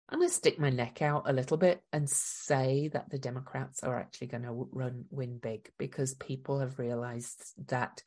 I'm 0.08 0.18
going 0.18 0.28
to 0.28 0.34
stick 0.34 0.58
my 0.58 0.70
neck 0.70 1.02
out 1.02 1.28
a 1.28 1.32
little 1.32 1.56
bit 1.56 1.82
and 1.92 2.10
say 2.10 2.88
that 2.92 3.10
the 3.10 3.18
Democrats 3.18 3.84
are 3.84 3.98
actually 3.98 4.26
going 4.26 4.42
to 4.42 4.68
run 4.72 5.04
win 5.10 5.38
big 5.38 5.70
because 5.78 6.14
people 6.14 6.58
have 6.58 6.80
realized 6.80 7.52
that 7.68 8.02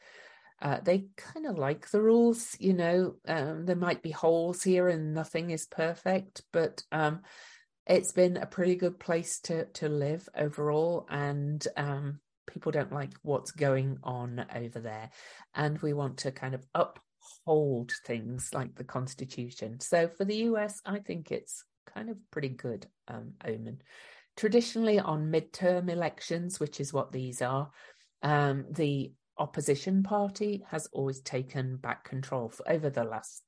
uh, 0.64 0.80
they 0.82 1.06
kind 1.18 1.46
of 1.46 1.60
like 1.60 1.90
the 1.92 2.02
rules. 2.02 2.56
You 2.58 2.74
know, 2.74 3.16
um, 3.28 3.66
there 3.66 3.76
might 3.76 4.02
be 4.02 4.12
holes 4.12 4.64
here 4.64 4.88
and 4.88 5.14
nothing 5.14 5.52
is 5.52 5.66
perfect, 5.66 6.42
but 6.54 6.82
um, 6.92 7.20
it's 7.86 8.14
been 8.14 8.38
a 8.38 8.46
pretty 8.46 8.76
good 8.76 8.98
place 8.98 9.42
to 9.42 9.66
to 9.66 9.90
live 9.90 10.28
overall, 10.36 11.06
and 11.10 11.68
um, 11.76 12.22
people 12.48 12.72
don't 12.72 12.94
like 12.94 13.12
what's 13.24 13.52
going 13.52 13.98
on 14.04 14.46
over 14.56 14.80
there. 14.80 15.10
And 15.54 15.82
we 15.82 15.92
want 15.92 16.20
to 16.20 16.32
kind 16.32 16.56
of 16.56 16.66
uphold 16.74 17.92
things 18.06 18.52
like 18.54 18.74
the 18.76 18.86
Constitution. 18.86 19.82
So 19.82 20.08
for 20.08 20.24
the 20.24 20.38
US, 20.48 20.82
I 20.86 21.00
think 21.00 21.30
it's 21.30 21.66
kind 21.94 22.10
of 22.10 22.18
pretty 22.32 22.50
good 22.50 22.88
um, 23.10 23.34
omen. 23.46 23.82
Traditionally, 24.38 24.98
on 24.98 25.30
midterm 25.30 25.90
elections, 25.90 26.58
which 26.58 26.80
is 26.80 26.94
what 26.94 27.12
these 27.12 27.42
are, 27.42 27.70
um, 28.24 28.66
the 28.72 29.12
opposition 29.38 30.04
party 30.04 30.64
has 30.70 30.88
always 30.94 31.22
taken 31.22 31.78
back 31.78 32.04
control 32.04 32.50
for, 32.50 32.70
over 32.70 32.90
the 32.90 33.04
last 33.04 33.44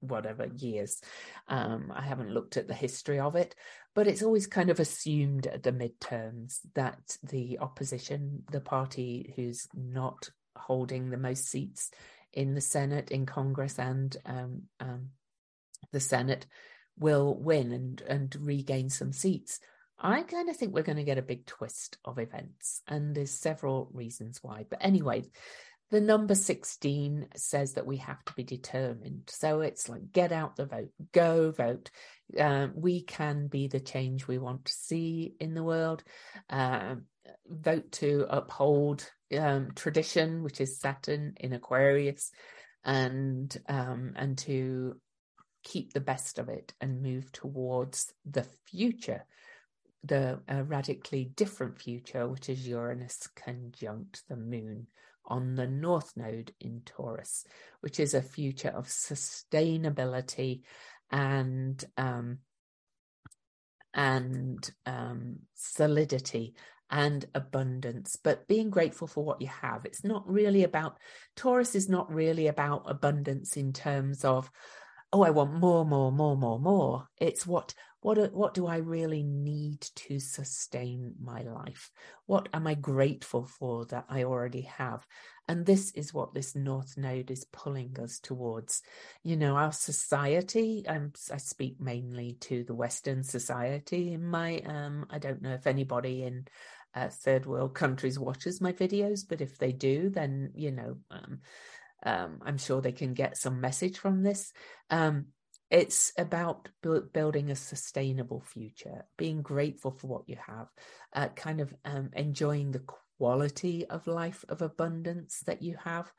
whatever 0.00 0.46
years. 0.46 1.00
Um, 1.48 1.92
I 1.94 2.02
haven't 2.02 2.32
looked 2.32 2.56
at 2.56 2.68
the 2.68 2.74
history 2.74 3.18
of 3.18 3.36
it, 3.36 3.54
but 3.94 4.06
it's 4.06 4.22
always 4.22 4.46
kind 4.46 4.70
of 4.70 4.80
assumed 4.80 5.46
at 5.46 5.62
the 5.62 5.72
midterms 5.72 6.58
that 6.74 7.16
the 7.24 7.58
opposition, 7.58 8.44
the 8.50 8.60
party 8.60 9.32
who's 9.36 9.66
not 9.74 10.30
holding 10.56 11.10
the 11.10 11.16
most 11.16 11.48
seats 11.48 11.90
in 12.32 12.54
the 12.54 12.60
Senate, 12.60 13.10
in 13.10 13.26
Congress, 13.26 13.78
and 13.78 14.16
um, 14.26 14.62
um, 14.80 15.08
the 15.92 16.00
Senate, 16.00 16.46
will 16.98 17.34
win 17.34 17.72
and 17.72 18.02
and 18.02 18.36
regain 18.40 18.90
some 18.90 19.12
seats. 19.12 19.60
I 20.00 20.22
kind 20.22 20.48
of 20.48 20.56
think 20.56 20.72
we're 20.72 20.82
going 20.82 20.96
to 20.96 21.04
get 21.04 21.18
a 21.18 21.22
big 21.22 21.46
twist 21.46 21.98
of 22.04 22.18
events, 22.18 22.82
and 22.86 23.14
there's 23.14 23.32
several 23.32 23.90
reasons 23.92 24.38
why. 24.42 24.64
But 24.68 24.78
anyway, 24.82 25.24
the 25.90 26.00
number 26.00 26.34
16 26.34 27.28
says 27.34 27.74
that 27.74 27.86
we 27.86 27.96
have 27.98 28.22
to 28.26 28.32
be 28.34 28.44
determined. 28.44 29.24
So 29.28 29.60
it's 29.60 29.88
like, 29.88 30.12
get 30.12 30.32
out 30.32 30.56
the 30.56 30.66
vote, 30.66 30.90
go 31.12 31.50
vote. 31.50 31.90
Um, 32.38 32.72
we 32.74 33.02
can 33.02 33.46
be 33.46 33.68
the 33.68 33.80
change 33.80 34.28
we 34.28 34.38
want 34.38 34.66
to 34.66 34.72
see 34.72 35.34
in 35.40 35.54
the 35.54 35.64
world. 35.64 36.04
Um, 36.50 37.04
vote 37.46 37.92
to 37.92 38.26
uphold 38.28 39.10
um, 39.36 39.70
tradition, 39.74 40.42
which 40.42 40.60
is 40.60 40.78
Saturn 40.78 41.34
in 41.38 41.52
Aquarius, 41.52 42.30
and 42.84 43.54
um, 43.68 44.12
and 44.16 44.36
to 44.38 45.00
keep 45.64 45.92
the 45.92 46.00
best 46.00 46.38
of 46.38 46.48
it 46.48 46.72
and 46.80 47.02
move 47.02 47.30
towards 47.32 48.12
the 48.24 48.46
future, 48.66 49.24
the 50.04 50.40
uh, 50.50 50.62
radically 50.64 51.30
different 51.36 51.80
future, 51.80 52.26
which 52.28 52.48
is 52.48 52.66
Uranus 52.68 53.28
conjunct 53.34 54.22
the 54.28 54.36
Moon 54.36 54.86
on 55.24 55.56
the 55.56 55.66
North 55.66 56.12
Node 56.16 56.52
in 56.60 56.82
Taurus, 56.84 57.44
which 57.80 58.00
is 58.00 58.14
a 58.14 58.22
future 58.22 58.70
of 58.70 58.86
sustainability 58.86 60.62
and 61.10 61.84
um, 61.96 62.38
and 63.94 64.70
um, 64.86 65.40
solidity 65.54 66.54
and 66.90 67.26
abundance, 67.34 68.16
but 68.16 68.48
being 68.48 68.70
grateful 68.70 69.06
for 69.06 69.22
what 69.22 69.42
you 69.42 69.48
have. 69.48 69.84
It's 69.84 70.04
not 70.04 70.28
really 70.30 70.64
about 70.64 70.96
Taurus 71.36 71.74
is 71.74 71.88
not 71.88 72.12
really 72.12 72.46
about 72.46 72.84
abundance 72.86 73.56
in 73.56 73.72
terms 73.72 74.24
of 74.24 74.50
oh, 75.12 75.22
I 75.22 75.30
want 75.30 75.54
more, 75.54 75.86
more, 75.86 76.12
more, 76.12 76.36
more, 76.36 76.58
more. 76.58 77.08
It's 77.16 77.46
what 77.46 77.74
what 78.00 78.32
what 78.32 78.54
do 78.54 78.66
I 78.66 78.76
really 78.76 79.22
need 79.22 79.80
to 79.80 80.20
sustain 80.20 81.14
my 81.20 81.42
life? 81.42 81.90
What 82.26 82.48
am 82.52 82.66
I 82.66 82.74
grateful 82.74 83.46
for 83.46 83.86
that 83.86 84.04
I 84.08 84.24
already 84.24 84.62
have? 84.62 85.04
And 85.48 85.64
this 85.64 85.92
is 85.92 86.12
what 86.12 86.34
this 86.34 86.54
North 86.54 86.96
Node 86.98 87.30
is 87.30 87.46
pulling 87.52 87.98
us 87.98 88.20
towards. 88.20 88.82
You 89.24 89.36
know, 89.36 89.56
our 89.56 89.72
society, 89.72 90.84
I'm, 90.86 91.12
I 91.32 91.38
speak 91.38 91.80
mainly 91.80 92.36
to 92.42 92.64
the 92.64 92.74
Western 92.74 93.22
society 93.22 94.12
in 94.12 94.26
my, 94.26 94.58
um, 94.60 95.06
I 95.08 95.18
don't 95.18 95.40
know 95.40 95.54
if 95.54 95.66
anybody 95.66 96.22
in 96.22 96.46
uh, 96.94 97.08
third 97.08 97.46
world 97.46 97.74
countries 97.74 98.18
watches 98.18 98.60
my 98.60 98.72
videos, 98.72 99.24
but 99.26 99.40
if 99.40 99.56
they 99.56 99.72
do, 99.72 100.10
then, 100.10 100.52
you 100.54 100.70
know, 100.70 100.98
um, 101.10 101.40
um, 102.02 102.40
I'm 102.44 102.58
sure 102.58 102.80
they 102.80 102.92
can 102.92 103.14
get 103.14 103.38
some 103.38 103.60
message 103.60 103.98
from 103.98 104.22
this. 104.22 104.52
Um, 104.90 105.26
it's 105.70 106.12
about 106.18 106.68
bu- 106.82 107.08
building 107.12 107.50
a 107.50 107.56
sustainable 107.56 108.40
future, 108.40 109.04
being 109.16 109.42
grateful 109.42 109.90
for 109.90 110.06
what 110.06 110.28
you 110.28 110.36
have, 110.46 110.68
uh, 111.14 111.28
kind 111.28 111.60
of 111.60 111.74
um, 111.84 112.10
enjoying 112.14 112.70
the 112.72 112.82
quality 113.18 113.86
of 113.86 114.06
life 114.06 114.44
of 114.48 114.62
abundance 114.62 115.40
that 115.46 115.62
you 115.62 115.76
have, 115.84 116.10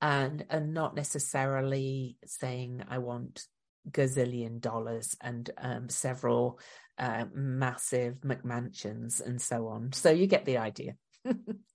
and 0.00 0.44
and 0.50 0.74
not 0.74 0.94
necessarily 0.94 2.16
saying 2.24 2.82
I 2.88 2.98
want 2.98 3.46
gazillion 3.90 4.60
dollars 4.60 5.16
and 5.20 5.50
um, 5.58 5.88
several 5.88 6.60
uh, 6.98 7.24
massive 7.34 8.16
McMansions 8.20 9.20
and 9.20 9.40
so 9.40 9.66
on. 9.68 9.92
So 9.92 10.10
you 10.10 10.26
get 10.26 10.44
the 10.44 10.58
idea. 10.58 10.94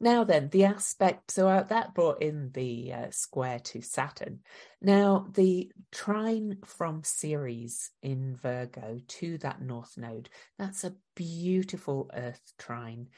Now, 0.00 0.24
then, 0.24 0.48
the 0.48 0.64
aspect, 0.64 1.30
so 1.30 1.48
uh, 1.48 1.62
that 1.64 1.94
brought 1.94 2.20
in 2.20 2.50
the 2.52 2.92
uh, 2.92 3.06
square 3.10 3.60
to 3.60 3.80
Saturn. 3.80 4.40
Now, 4.82 5.28
the 5.32 5.70
trine 5.92 6.58
from 6.64 7.02
Ceres 7.04 7.90
in 8.02 8.34
Virgo 8.36 8.98
to 9.06 9.38
that 9.38 9.62
North 9.62 9.96
Node, 9.96 10.28
that's 10.58 10.84
a 10.84 10.96
beautiful 11.14 12.10
Earth 12.12 12.52
trine. 12.58 13.08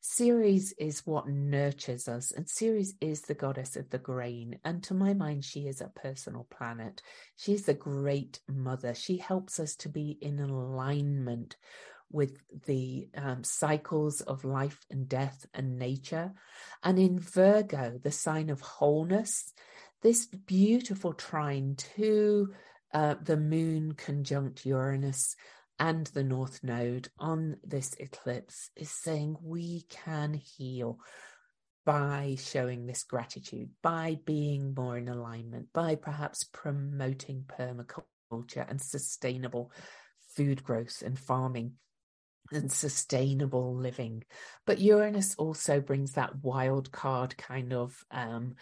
Ceres 0.00 0.72
is 0.72 1.06
what 1.06 1.28
nurtures 1.28 2.08
us, 2.08 2.30
and 2.30 2.46
Ceres 2.46 2.94
is 3.00 3.22
the 3.22 3.32
goddess 3.32 3.74
of 3.74 3.88
the 3.88 3.98
grain. 3.98 4.58
And 4.62 4.82
to 4.82 4.92
my 4.92 5.14
mind, 5.14 5.46
she 5.46 5.60
is 5.60 5.80
a 5.80 5.88
personal 5.88 6.46
planet. 6.50 7.00
She's 7.36 7.64
the 7.64 7.74
great 7.74 8.40
mother. 8.46 8.94
She 8.94 9.16
helps 9.16 9.58
us 9.58 9.76
to 9.76 9.88
be 9.88 10.18
in 10.20 10.40
alignment 10.40 11.56
with 12.14 12.38
the 12.66 13.08
um, 13.16 13.42
cycles 13.42 14.20
of 14.20 14.44
life 14.44 14.78
and 14.88 15.08
death 15.08 15.44
and 15.52 15.78
nature. 15.78 16.32
And 16.82 16.96
in 16.96 17.18
Virgo, 17.18 17.98
the 18.00 18.12
sign 18.12 18.50
of 18.50 18.60
wholeness, 18.60 19.52
this 20.00 20.26
beautiful 20.26 21.12
trine 21.12 21.74
to 21.96 22.54
uh, 22.92 23.16
the 23.20 23.36
moon 23.36 23.94
conjunct 23.94 24.64
Uranus 24.64 25.34
and 25.80 26.06
the 26.06 26.22
North 26.22 26.62
Node 26.62 27.08
on 27.18 27.56
this 27.64 27.94
eclipse 27.98 28.70
is 28.76 28.90
saying 28.90 29.36
we 29.42 29.84
can 29.90 30.34
heal 30.34 31.00
by 31.84 32.36
showing 32.38 32.86
this 32.86 33.02
gratitude, 33.02 33.70
by 33.82 34.18
being 34.24 34.72
more 34.72 34.96
in 34.96 35.08
alignment, 35.08 35.66
by 35.72 35.96
perhaps 35.96 36.44
promoting 36.44 37.44
permaculture 37.48 38.70
and 38.70 38.80
sustainable 38.80 39.72
food 40.36 40.62
growth 40.62 41.02
and 41.04 41.18
farming 41.18 41.72
and 42.52 42.70
sustainable 42.70 43.74
living. 43.74 44.24
But 44.66 44.80
Uranus 44.80 45.34
also 45.36 45.80
brings 45.80 46.12
that 46.12 46.42
wild 46.42 46.92
card 46.92 47.36
kind 47.36 47.72
of 47.72 48.04
um, 48.10 48.54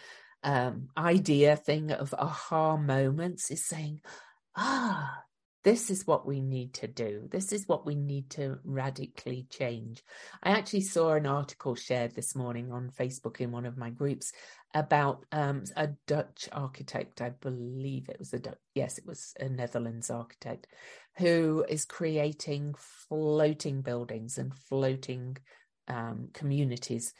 um, 0.43 0.89
idea 0.97 1.55
thing 1.55 1.91
of 1.91 2.13
aha 2.13 2.77
moments, 2.77 3.51
is 3.51 3.65
saying, 3.65 4.01
ah, 4.55 5.23
this 5.63 5.89
is 5.89 6.05
what 6.05 6.25
we 6.27 6.41
need 6.41 6.73
to 6.75 6.87
do. 6.87 7.27
This 7.31 7.53
is 7.53 7.67
what 7.67 7.85
we 7.85 7.95
need 7.95 8.29
to 8.31 8.59
radically 8.65 9.47
change. 9.49 10.03
I 10.41 10.51
actually 10.51 10.81
saw 10.81 11.13
an 11.13 11.25
article 11.25 11.75
shared 11.75 12.13
this 12.15 12.35
morning 12.35 12.71
on 12.71 12.91
Facebook 12.91 13.39
in 13.39 13.51
one 13.51 13.65
of 13.65 13.77
my 13.77 13.89
groups 13.89 14.33
about 14.73 15.25
um, 15.31 15.63
a 15.77 15.89
Dutch 16.05 16.49
architect. 16.51 17.21
I 17.21 17.29
believe 17.29 18.09
it 18.09 18.19
was 18.19 18.33
a 18.33 18.39
Dutch, 18.39 18.57
yes, 18.75 18.97
it 18.97 19.05
was 19.05 19.33
a 19.39 19.47
Netherlands 19.47 20.09
architect 20.09 20.67
who 21.17 21.65
is 21.69 21.85
creating 21.85 22.75
floating 22.77 23.81
buildings 23.81 24.37
and 24.37 24.53
floating 24.53 25.37
um, 25.87 26.29
communities 26.33 27.13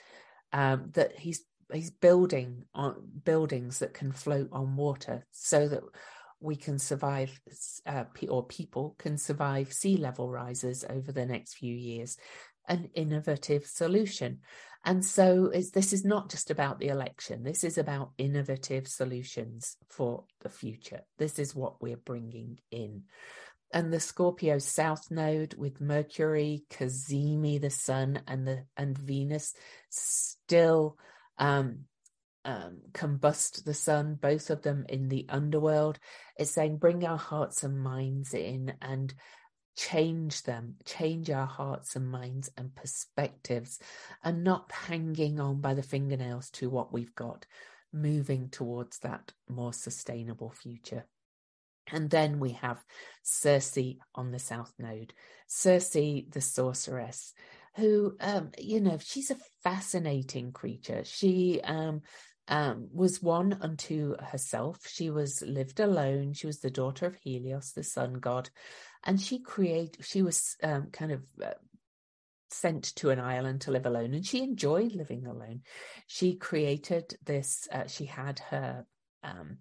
um, 0.51 0.89
that 0.93 1.17
he's 1.17 1.43
he's 1.71 1.91
building 1.91 2.65
on 2.75 2.95
buildings 3.23 3.79
that 3.79 3.93
can 3.93 4.11
float 4.11 4.49
on 4.51 4.75
water 4.75 5.25
so 5.31 5.67
that 5.67 5.81
we 6.43 6.55
can 6.55 6.77
survive, 6.77 7.39
uh, 7.85 8.03
or 8.27 8.45
people 8.45 8.95
can 8.99 9.17
survive 9.17 9.71
sea 9.71 9.97
level 9.97 10.29
rises 10.29 10.83
over 10.89 11.11
the 11.11 11.25
next 11.25 11.55
few 11.55 11.73
years. 11.73 12.17
An 12.67 12.89
innovative 12.93 13.65
solution. 13.65 14.39
And 14.85 15.03
so 15.05 15.49
this 15.73 15.93
is 15.93 16.03
not 16.03 16.29
just 16.29 16.51
about 16.51 16.79
the 16.79 16.89
election. 16.89 17.43
This 17.43 17.63
is 17.63 17.77
about 17.77 18.11
innovative 18.17 18.87
solutions 18.87 19.77
for 19.89 20.25
the 20.41 20.49
future. 20.49 21.01
This 21.17 21.39
is 21.39 21.55
what 21.55 21.81
we're 21.81 21.97
bringing 21.97 22.59
in. 22.69 23.03
And 23.71 23.91
the 23.91 24.01
Scorpio 24.01 24.59
South 24.59 25.09
Node 25.09 25.55
with 25.55 25.81
Mercury, 25.81 26.63
Cazimi, 26.69 27.59
the 27.59 27.69
Sun, 27.69 28.21
and 28.27 28.45
the 28.45 28.65
and 28.77 28.97
Venus 28.97 29.53
still 29.89 30.97
um, 31.37 31.85
um, 32.45 32.81
combust 32.91 33.63
the 33.63 33.73
sun, 33.73 34.15
both 34.15 34.49
of 34.49 34.61
them 34.61 34.85
in 34.89 35.09
the 35.09 35.25
underworld. 35.29 35.99
It's 36.37 36.51
saying 36.51 36.77
bring 36.77 37.05
our 37.05 37.17
hearts 37.17 37.63
and 37.63 37.79
minds 37.79 38.33
in 38.33 38.73
and 38.81 39.13
change 39.75 40.43
them, 40.43 40.75
change 40.85 41.29
our 41.29 41.47
hearts 41.47 41.95
and 41.95 42.07
minds 42.07 42.51
and 42.57 42.75
perspectives, 42.75 43.79
and 44.23 44.43
not 44.43 44.71
hanging 44.71 45.39
on 45.39 45.61
by 45.61 45.73
the 45.73 45.83
fingernails 45.83 46.49
to 46.51 46.69
what 46.69 46.93
we've 46.93 47.15
got, 47.15 47.45
moving 47.91 48.49
towards 48.49 48.99
that 48.99 49.31
more 49.49 49.73
sustainable 49.73 50.51
future. 50.51 51.05
And 51.91 52.09
then 52.09 52.39
we 52.39 52.51
have 52.51 52.83
Circe 53.23 53.77
on 54.15 54.31
the 54.31 54.39
South 54.39 54.73
Node, 54.79 55.13
Circe 55.47 55.89
the 55.89 56.39
sorceress, 56.39 57.33
who, 57.75 58.15
um, 58.19 58.51
you 58.57 58.79
know, 58.79 58.97
she's 58.99 59.31
a 59.31 59.37
fascinating 59.63 60.51
creature. 60.51 61.03
She 61.03 61.59
um, 61.63 62.01
um, 62.47 62.89
was 62.93 63.21
one 63.21 63.57
unto 63.61 64.15
herself. 64.17 64.87
She 64.87 65.09
was 65.09 65.41
lived 65.41 65.79
alone. 65.79 66.33
She 66.33 66.47
was 66.47 66.59
the 66.59 66.69
daughter 66.69 67.05
of 67.05 67.15
Helios, 67.15 67.71
the 67.71 67.83
sun 67.83 68.15
god, 68.15 68.49
and 69.03 69.19
she 69.19 69.39
create. 69.39 69.97
She 70.01 70.21
was 70.21 70.57
um, 70.61 70.87
kind 70.91 71.11
of 71.11 71.23
uh, 71.43 71.53
sent 72.49 72.95
to 72.95 73.09
an 73.09 73.19
island 73.19 73.61
to 73.61 73.71
live 73.71 73.85
alone, 73.85 74.13
and 74.13 74.25
she 74.25 74.43
enjoyed 74.43 74.93
living 74.93 75.25
alone. 75.25 75.61
She 76.07 76.35
created 76.35 77.17
this. 77.23 77.67
Uh, 77.71 77.87
she 77.87 78.05
had 78.05 78.39
her 78.39 78.85
um, 79.23 79.59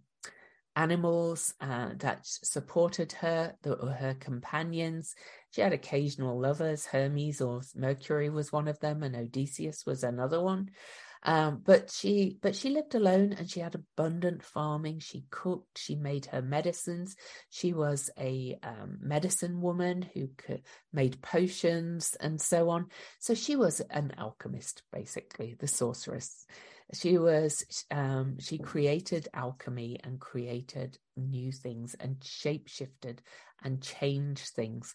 animals 0.75 1.55
uh, 1.61 1.91
that 1.99 2.21
supported 2.25 3.13
her, 3.13 3.55
that 3.63 3.83
were 3.83 3.93
her 3.93 4.15
companions. 4.15 5.15
She 5.51 5.61
had 5.61 5.73
occasional 5.73 6.41
lovers. 6.41 6.87
Hermes 6.87 7.41
or 7.41 7.63
Mercury 7.77 8.31
was 8.31 8.53
one 8.53 8.69
of 8.69 8.81
them, 8.81 9.03
and 9.03 9.15
Odysseus 9.15 9.85
was 9.87 10.03
another 10.03 10.41
one. 10.41 10.71
Um, 11.25 11.63
but 11.65 11.91
she 11.91 12.37
but 12.43 12.57
she 12.57 12.71
lived 12.71 12.95
alone 12.95 13.33
and 13.33 13.49
she 13.49 13.61
had 13.61 13.75
abundant 13.75 14.43
farming. 14.43 14.99
She 14.99 15.25
cooked, 15.31 15.79
she 15.79 15.95
made 15.95 16.27
her 16.27 16.43
medicines. 16.43 17.15
She 17.51 17.73
was 17.73 18.11
a 18.19 18.59
um, 18.63 18.99
medicine 19.01 19.61
woman 19.61 20.03
who 20.15 20.29
could, 20.37 20.63
made 20.93 21.23
potions 21.23 22.17
and 22.21 22.41
so 22.41 22.71
on. 22.71 22.87
So 23.21 23.35
she 23.35 23.57
was 23.57 23.81
an 23.91 24.15
alchemist, 24.19 24.83
basically, 24.93 25.55
the 25.59 25.69
sorceress. 25.69 26.45
She 26.93 27.19
was 27.19 27.65
um, 27.91 28.39
she 28.41 28.59
created 28.59 29.29
alchemy 29.33 30.01
and 30.03 30.21
created 30.21 30.99
new 31.17 31.53
things 31.53 31.95
and 31.99 32.19
shapeshifted 32.21 33.19
and 33.63 33.81
changed 33.81 34.49
things. 34.49 34.95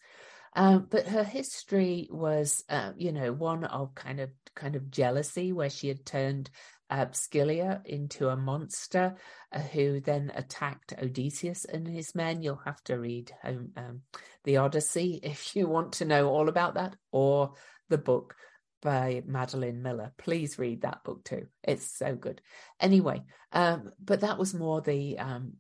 Um, 0.58 0.88
but 0.90 1.08
her 1.08 1.24
history 1.24 2.08
was, 2.10 2.64
uh, 2.68 2.92
you 2.98 3.12
know, 3.12 3.32
one 3.32 3.64
of 3.64 3.94
kind 3.94 4.20
of 4.20 4.32
kind 4.56 4.76
of 4.76 4.90
jealousy, 4.90 5.54
where 5.54 5.70
she 5.70 5.88
had 5.88 6.04
turned 6.04 6.50
uh, 6.90 7.06
Scylla 7.12 7.82
into 7.86 8.30
a 8.30 8.36
monster 8.36 9.16
uh, 9.52 9.60
who 9.60 10.00
then 10.00 10.32
attacked 10.34 10.94
Odysseus 11.00 11.64
and 11.66 11.88
his 11.88 12.16
men. 12.16 12.42
You'll 12.42 12.62
have 12.66 12.84
to 12.86 12.98
read 12.98 13.32
um, 13.44 13.70
um, 13.78 14.02
the 14.46 14.58
Odyssey 14.58 15.20
if 15.24 15.56
you 15.56 15.68
want 15.68 15.94
to 15.94 16.06
know 16.06 16.28
all 16.28 16.50
about 16.50 16.74
that, 16.74 16.96
or 17.12 17.54
the 17.90 18.00
book 18.00 18.36
by 18.82 19.22
Madeline 19.28 19.84
Miller. 19.84 20.12
Please 20.18 20.58
read 20.58 20.82
that 20.82 21.04
book 21.04 21.24
too. 21.24 21.46
It's 21.64 21.86
so 21.86 22.16
good. 22.16 22.42
Anyway, 22.80 23.22
um, 23.52 23.92
but 24.04 24.22
that 24.22 24.40
was 24.40 24.56
more 24.56 24.82
the 24.82 25.20
um, 25.20 25.54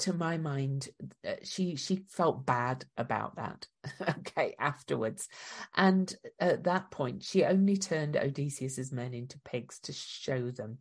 to 0.00 0.12
my 0.12 0.36
mind, 0.36 0.88
uh, 1.26 1.34
she 1.42 1.76
she 1.76 2.04
felt 2.10 2.44
bad 2.44 2.84
about 2.96 3.36
that. 3.36 3.66
okay, 4.18 4.54
afterwards, 4.58 5.28
and 5.74 6.12
at 6.38 6.64
that 6.64 6.90
point, 6.90 7.22
she 7.22 7.44
only 7.44 7.76
turned 7.76 8.16
Odysseus's 8.16 8.92
men 8.92 9.14
into 9.14 9.38
pigs 9.40 9.78
to 9.80 9.92
show 9.92 10.50
them 10.50 10.78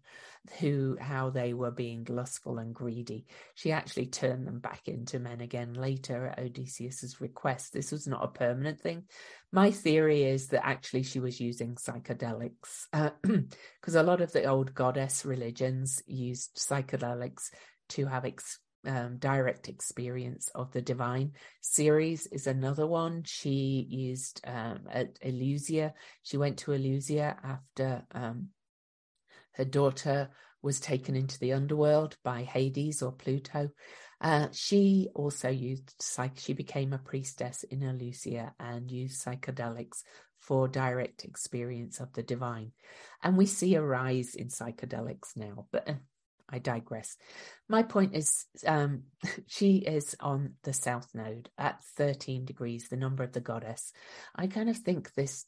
who 0.59 0.97
how 0.99 1.29
they 1.29 1.53
were 1.53 1.71
being 1.71 2.05
lustful 2.09 2.57
and 2.57 2.73
greedy. 2.73 3.25
She 3.53 3.71
actually 3.71 4.07
turned 4.07 4.47
them 4.47 4.59
back 4.59 4.87
into 4.87 5.19
men 5.19 5.41
again 5.41 5.73
later 5.73 6.27
at 6.27 6.39
Odysseus's 6.39 7.21
request. 7.21 7.73
This 7.73 7.91
was 7.91 8.07
not 8.07 8.23
a 8.23 8.27
permanent 8.27 8.81
thing. 8.81 9.03
My 9.51 9.71
theory 9.71 10.23
is 10.23 10.47
that 10.47 10.65
actually 10.65 11.03
she 11.03 11.19
was 11.19 11.39
using 11.39 11.75
psychedelics 11.75 12.85
because 12.91 13.95
uh, 13.95 13.99
a 14.01 14.03
lot 14.03 14.21
of 14.21 14.33
the 14.33 14.45
old 14.45 14.73
goddess 14.73 15.25
religions 15.25 16.03
used 16.05 16.57
psychedelics 16.57 17.49
to 17.89 18.05
have 18.05 18.25
ex- 18.25 18.59
um, 18.85 19.17
direct 19.17 19.69
experience 19.69 20.49
of 20.55 20.71
the 20.71 20.81
divine. 20.81 21.33
Ceres 21.61 22.27
is 22.27 22.47
another 22.47 22.87
one. 22.87 23.23
She 23.25 23.85
used 23.89 24.41
um, 24.45 24.81
at 24.89 25.19
Eleusis. 25.21 25.93
She 26.23 26.37
went 26.37 26.57
to 26.59 26.71
Eleusis 26.71 27.35
after 27.43 28.05
um, 28.11 28.49
her 29.53 29.65
daughter 29.65 30.29
was 30.61 30.79
taken 30.79 31.15
into 31.15 31.39
the 31.39 31.53
underworld 31.53 32.17
by 32.23 32.43
Hades 32.43 33.01
or 33.01 33.11
Pluto. 33.11 33.69
Uh, 34.19 34.47
she 34.51 35.09
also 35.13 35.49
used 35.49 35.93
psych. 35.99 36.39
She 36.39 36.53
became 36.53 36.93
a 36.93 36.97
priestess 36.97 37.63
in 37.63 37.81
Eleusis 37.81 38.51
and 38.59 38.89
used 38.89 39.23
psychedelics 39.23 40.03
for 40.39 40.67
direct 40.67 41.23
experience 41.23 41.99
of 41.99 42.13
the 42.13 42.23
divine. 42.23 42.71
And 43.23 43.37
we 43.37 43.45
see 43.45 43.75
a 43.75 43.81
rise 43.81 44.35
in 44.35 44.47
psychedelics 44.47 45.35
now, 45.35 45.67
but 45.71 45.89
I 46.49 46.59
digress. 46.59 47.17
My 47.67 47.83
point 47.83 48.15
is, 48.15 48.45
um, 48.67 49.03
she 49.47 49.77
is 49.77 50.15
on 50.19 50.53
the 50.63 50.73
south 50.73 51.09
node 51.13 51.49
at 51.57 51.83
13 51.97 52.45
degrees, 52.45 52.87
the 52.87 52.97
number 52.97 53.23
of 53.23 53.33
the 53.33 53.41
goddess. 53.41 53.91
I 54.35 54.47
kind 54.47 54.69
of 54.69 54.77
think 54.77 55.13
this, 55.13 55.45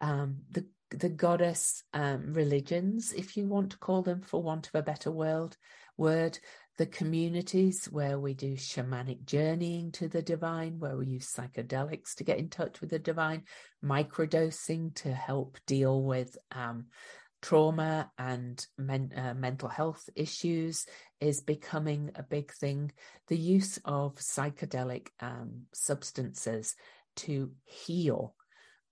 um, 0.00 0.38
the 0.50 0.66
the 0.90 1.08
goddess 1.08 1.84
um, 1.94 2.34
religions, 2.34 3.12
if 3.12 3.36
you 3.36 3.46
want 3.46 3.70
to 3.70 3.78
call 3.78 4.02
them, 4.02 4.22
for 4.22 4.42
want 4.42 4.66
of 4.68 4.74
a 4.74 4.82
better 4.82 5.10
word, 5.10 5.56
word, 5.96 6.38
the 6.78 6.86
communities 6.86 7.86
where 7.86 8.18
we 8.18 8.34
do 8.34 8.54
shamanic 8.54 9.24
journeying 9.24 9.92
to 9.92 10.08
the 10.08 10.22
divine, 10.22 10.78
where 10.78 10.96
we 10.96 11.06
use 11.06 11.32
psychedelics 11.32 12.14
to 12.14 12.24
get 12.24 12.38
in 12.38 12.48
touch 12.48 12.80
with 12.80 12.90
the 12.90 12.98
divine, 12.98 13.44
microdosing 13.84 14.94
to 14.96 15.12
help 15.12 15.58
deal 15.66 16.02
with 16.02 16.36
um, 16.52 16.86
trauma 17.42 18.10
and 18.18 18.64
men, 18.76 19.12
uh, 19.16 19.34
mental 19.34 19.68
health 19.68 20.08
issues 20.14 20.86
is 21.20 21.40
becoming 21.40 22.10
a 22.14 22.22
big 22.22 22.52
thing. 22.52 22.92
The 23.28 23.36
use 23.36 23.78
of 23.84 24.16
psychedelic 24.16 25.08
um, 25.20 25.62
substances 25.72 26.74
to 27.16 27.52
heal 27.64 28.34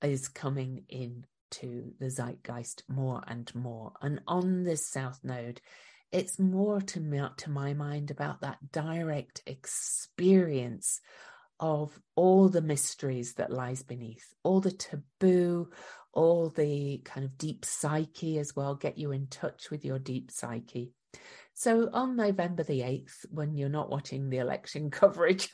is 0.02 0.28
coming 0.28 0.84
in 0.88 1.24
to 1.50 1.92
the 1.98 2.10
zeitgeist 2.10 2.82
more 2.88 3.22
and 3.26 3.52
more. 3.54 3.92
And 4.02 4.20
on 4.26 4.64
this 4.64 4.86
South 4.86 5.20
Node, 5.22 5.60
it's 6.10 6.38
more 6.38 6.80
to 6.80 7.00
me, 7.00 7.22
to 7.38 7.50
my 7.50 7.74
mind 7.74 8.10
about 8.10 8.40
that 8.40 8.58
direct 8.72 9.42
experience 9.46 11.00
of 11.60 11.98
all 12.14 12.48
the 12.48 12.62
mysteries 12.62 13.34
that 13.34 13.52
lies 13.52 13.82
beneath, 13.82 14.24
all 14.42 14.60
the 14.60 14.70
taboo, 14.70 15.68
all 16.18 16.48
the 16.50 17.00
kind 17.04 17.24
of 17.24 17.38
deep 17.38 17.64
psyche 17.64 18.40
as 18.40 18.56
well, 18.56 18.74
get 18.74 18.98
you 18.98 19.12
in 19.12 19.28
touch 19.28 19.70
with 19.70 19.84
your 19.84 20.00
deep 20.00 20.32
psyche. 20.32 20.90
So 21.54 21.90
on 21.92 22.16
November 22.16 22.64
the 22.64 22.80
8th, 22.80 23.26
when 23.30 23.56
you're 23.56 23.68
not 23.68 23.88
watching 23.88 24.28
the 24.28 24.38
election 24.38 24.90
coverage, 25.00 25.52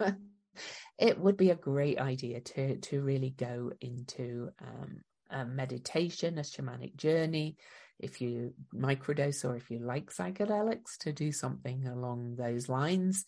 it 0.99 1.19
would 1.19 1.37
be 1.37 1.51
a 1.51 1.55
great 1.55 1.99
idea 1.99 2.41
to 2.41 2.79
to 2.79 3.03
really 3.03 3.29
go 3.29 3.73
into 3.83 4.49
um, 4.59 5.03
a 5.31 5.45
meditation, 5.45 6.39
a 6.39 6.41
shamanic 6.41 6.97
journey, 6.97 7.59
if 8.01 8.23
you 8.23 8.55
microdose 8.75 9.45
or 9.45 9.57
if 9.57 9.71
you 9.71 9.81
like 9.81 10.11
psychedelics, 10.11 10.97
to 11.01 11.13
do 11.13 11.31
something 11.31 11.87
along 11.87 12.37
those 12.37 12.71
lines, 12.71 13.27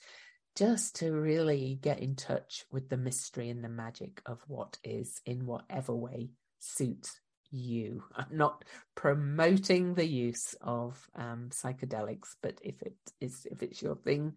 just 0.57 0.97
to 0.97 1.13
really 1.13 1.79
get 1.83 2.01
in 2.01 2.17
touch 2.17 2.65
with 2.73 2.89
the 2.89 2.97
mystery 2.97 3.51
and 3.51 3.63
the 3.63 3.69
magic 3.69 4.23
of 4.25 4.39
what 4.47 4.79
is 4.83 5.21
in 5.27 5.45
whatever 5.45 5.95
way 5.95 6.31
suits 6.61 7.21
you. 7.51 8.05
I'm 8.15 8.37
not 8.37 8.65
promoting 8.95 9.95
the 9.95 10.07
use 10.07 10.55
of 10.61 11.09
um, 11.15 11.51
psychedelics, 11.51 12.37
but 12.43 12.59
if 12.63 12.83
it 12.83 12.97
is 13.21 13.47
if 13.51 13.63
it's 13.63 13.83
your 13.83 13.97
thing, 13.97 14.35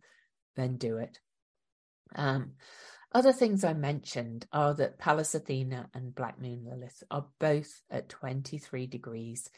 then 0.55 0.77
do 0.77 0.97
it. 0.97 1.19
Um, 2.15 2.53
other 3.11 3.33
things 3.33 3.63
I 3.63 3.73
mentioned 3.73 4.45
are 4.53 4.73
that 4.75 4.99
Pallas 4.99 5.33
Athena 5.33 5.89
and 5.93 6.13
Black 6.13 6.39
Moon 6.39 6.65
Lilith 6.69 7.03
are 7.09 7.25
both 7.39 7.81
at 7.89 8.09
23 8.09 8.85
degrees. 8.85 9.49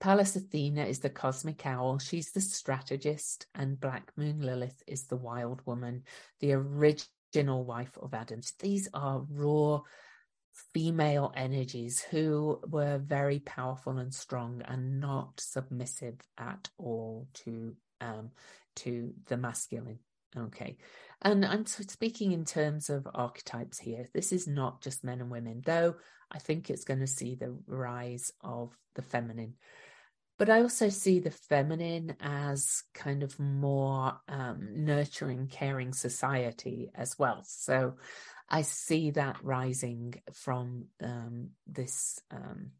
Pallas 0.00 0.36
Athena 0.36 0.84
is 0.84 1.00
the 1.00 1.10
cosmic 1.10 1.64
owl. 1.66 1.98
She's 1.98 2.32
the 2.32 2.40
strategist, 2.40 3.46
and 3.54 3.80
Black 3.80 4.12
Moon 4.16 4.40
Lilith 4.40 4.82
is 4.86 5.04
the 5.04 5.16
wild 5.16 5.60
woman, 5.66 6.04
the 6.40 6.52
original 6.52 7.64
wife 7.64 7.96
of 8.00 8.14
Adam. 8.14 8.40
These 8.60 8.88
are 8.94 9.26
raw 9.30 9.80
female 10.72 11.32
energies 11.36 12.00
who 12.00 12.60
were 12.68 12.98
very 12.98 13.40
powerful 13.40 13.98
and 13.98 14.14
strong 14.14 14.62
and 14.66 15.00
not 15.00 15.38
submissive 15.38 16.20
at 16.38 16.68
all 16.78 17.28
to 17.34 17.74
um, 18.00 18.30
to 18.76 19.12
the 19.26 19.36
masculine. 19.36 19.98
Okay. 20.36 20.76
And 21.22 21.44
I'm 21.46 21.64
speaking 21.64 22.32
in 22.32 22.44
terms 22.44 22.90
of 22.90 23.08
archetypes 23.14 23.78
here. 23.78 24.06
This 24.12 24.32
is 24.32 24.46
not 24.46 24.82
just 24.82 25.02
men 25.02 25.20
and 25.20 25.30
women, 25.30 25.62
though 25.64 25.94
I 26.30 26.38
think 26.38 26.68
it's 26.68 26.84
going 26.84 27.00
to 27.00 27.06
see 27.06 27.34
the 27.34 27.56
rise 27.66 28.32
of 28.42 28.76
the 28.94 29.02
feminine. 29.02 29.54
But 30.38 30.50
I 30.50 30.60
also 30.60 30.90
see 30.90 31.20
the 31.20 31.30
feminine 31.30 32.16
as 32.20 32.82
kind 32.92 33.22
of 33.22 33.38
more 33.40 34.20
um, 34.28 34.84
nurturing, 34.84 35.46
caring 35.46 35.94
society 35.94 36.90
as 36.94 37.18
well. 37.18 37.42
So 37.46 37.94
I 38.48 38.62
see 38.62 39.10
that 39.12 39.42
rising 39.42 40.14
from 40.32 40.86
um, 41.02 41.50
this 41.66 42.20
um, 42.30 42.70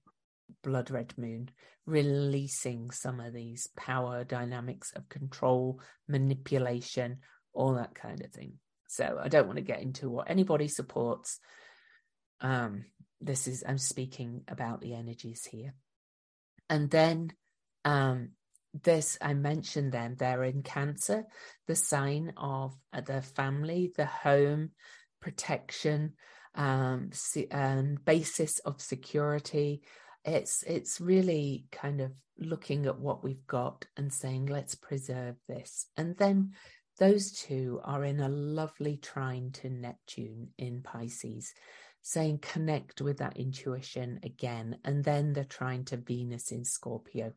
blood 0.62 0.90
red 0.90 1.12
moon, 1.16 1.50
releasing 1.86 2.90
some 2.90 3.20
of 3.20 3.32
these 3.32 3.68
power 3.76 4.24
dynamics 4.24 4.92
of 4.94 5.08
control, 5.08 5.80
manipulation, 6.08 7.18
all 7.52 7.74
that 7.74 7.94
kind 7.94 8.22
of 8.22 8.30
thing. 8.32 8.54
So 8.88 9.18
I 9.22 9.28
don't 9.28 9.46
want 9.46 9.56
to 9.56 9.64
get 9.64 9.82
into 9.82 10.08
what 10.08 10.30
anybody 10.30 10.68
supports. 10.68 11.40
Um, 12.40 12.84
this 13.20 13.48
is 13.48 13.64
I'm 13.66 13.78
speaking 13.78 14.42
about 14.48 14.80
the 14.80 14.94
energies 14.94 15.44
here. 15.44 15.74
And 16.68 16.90
then 16.90 17.32
um, 17.84 18.30
this 18.84 19.18
I 19.20 19.34
mentioned 19.34 19.92
them, 19.92 20.16
they're 20.16 20.44
in 20.44 20.62
Cancer, 20.62 21.24
the 21.66 21.76
sign 21.76 22.32
of 22.36 22.76
uh, 22.92 23.00
the 23.00 23.22
family, 23.22 23.92
the 23.96 24.06
home, 24.06 24.70
protection, 25.26 26.12
um, 26.54 27.10
and 27.50 28.04
basis 28.04 28.60
of 28.60 28.80
security. 28.80 29.82
It's 30.24 30.62
it's 30.62 31.00
really 31.00 31.66
kind 31.72 32.00
of 32.00 32.12
looking 32.38 32.86
at 32.86 33.00
what 33.00 33.24
we've 33.24 33.46
got 33.48 33.86
and 33.96 34.12
saying, 34.12 34.46
let's 34.46 34.76
preserve 34.76 35.34
this. 35.48 35.86
And 35.96 36.16
then 36.16 36.52
those 37.00 37.32
two 37.32 37.80
are 37.82 38.04
in 38.04 38.20
a 38.20 38.28
lovely 38.28 38.98
trine 38.98 39.50
to 39.54 39.68
Neptune 39.68 40.50
in 40.58 40.82
Pisces, 40.82 41.52
saying 42.02 42.38
connect 42.38 43.00
with 43.00 43.18
that 43.18 43.36
intuition 43.36 44.20
again. 44.22 44.78
And 44.84 45.02
then 45.02 45.32
they're 45.32 45.42
trine 45.42 45.84
to 45.86 45.96
Venus 45.96 46.52
in 46.52 46.64
Scorpio. 46.64 47.32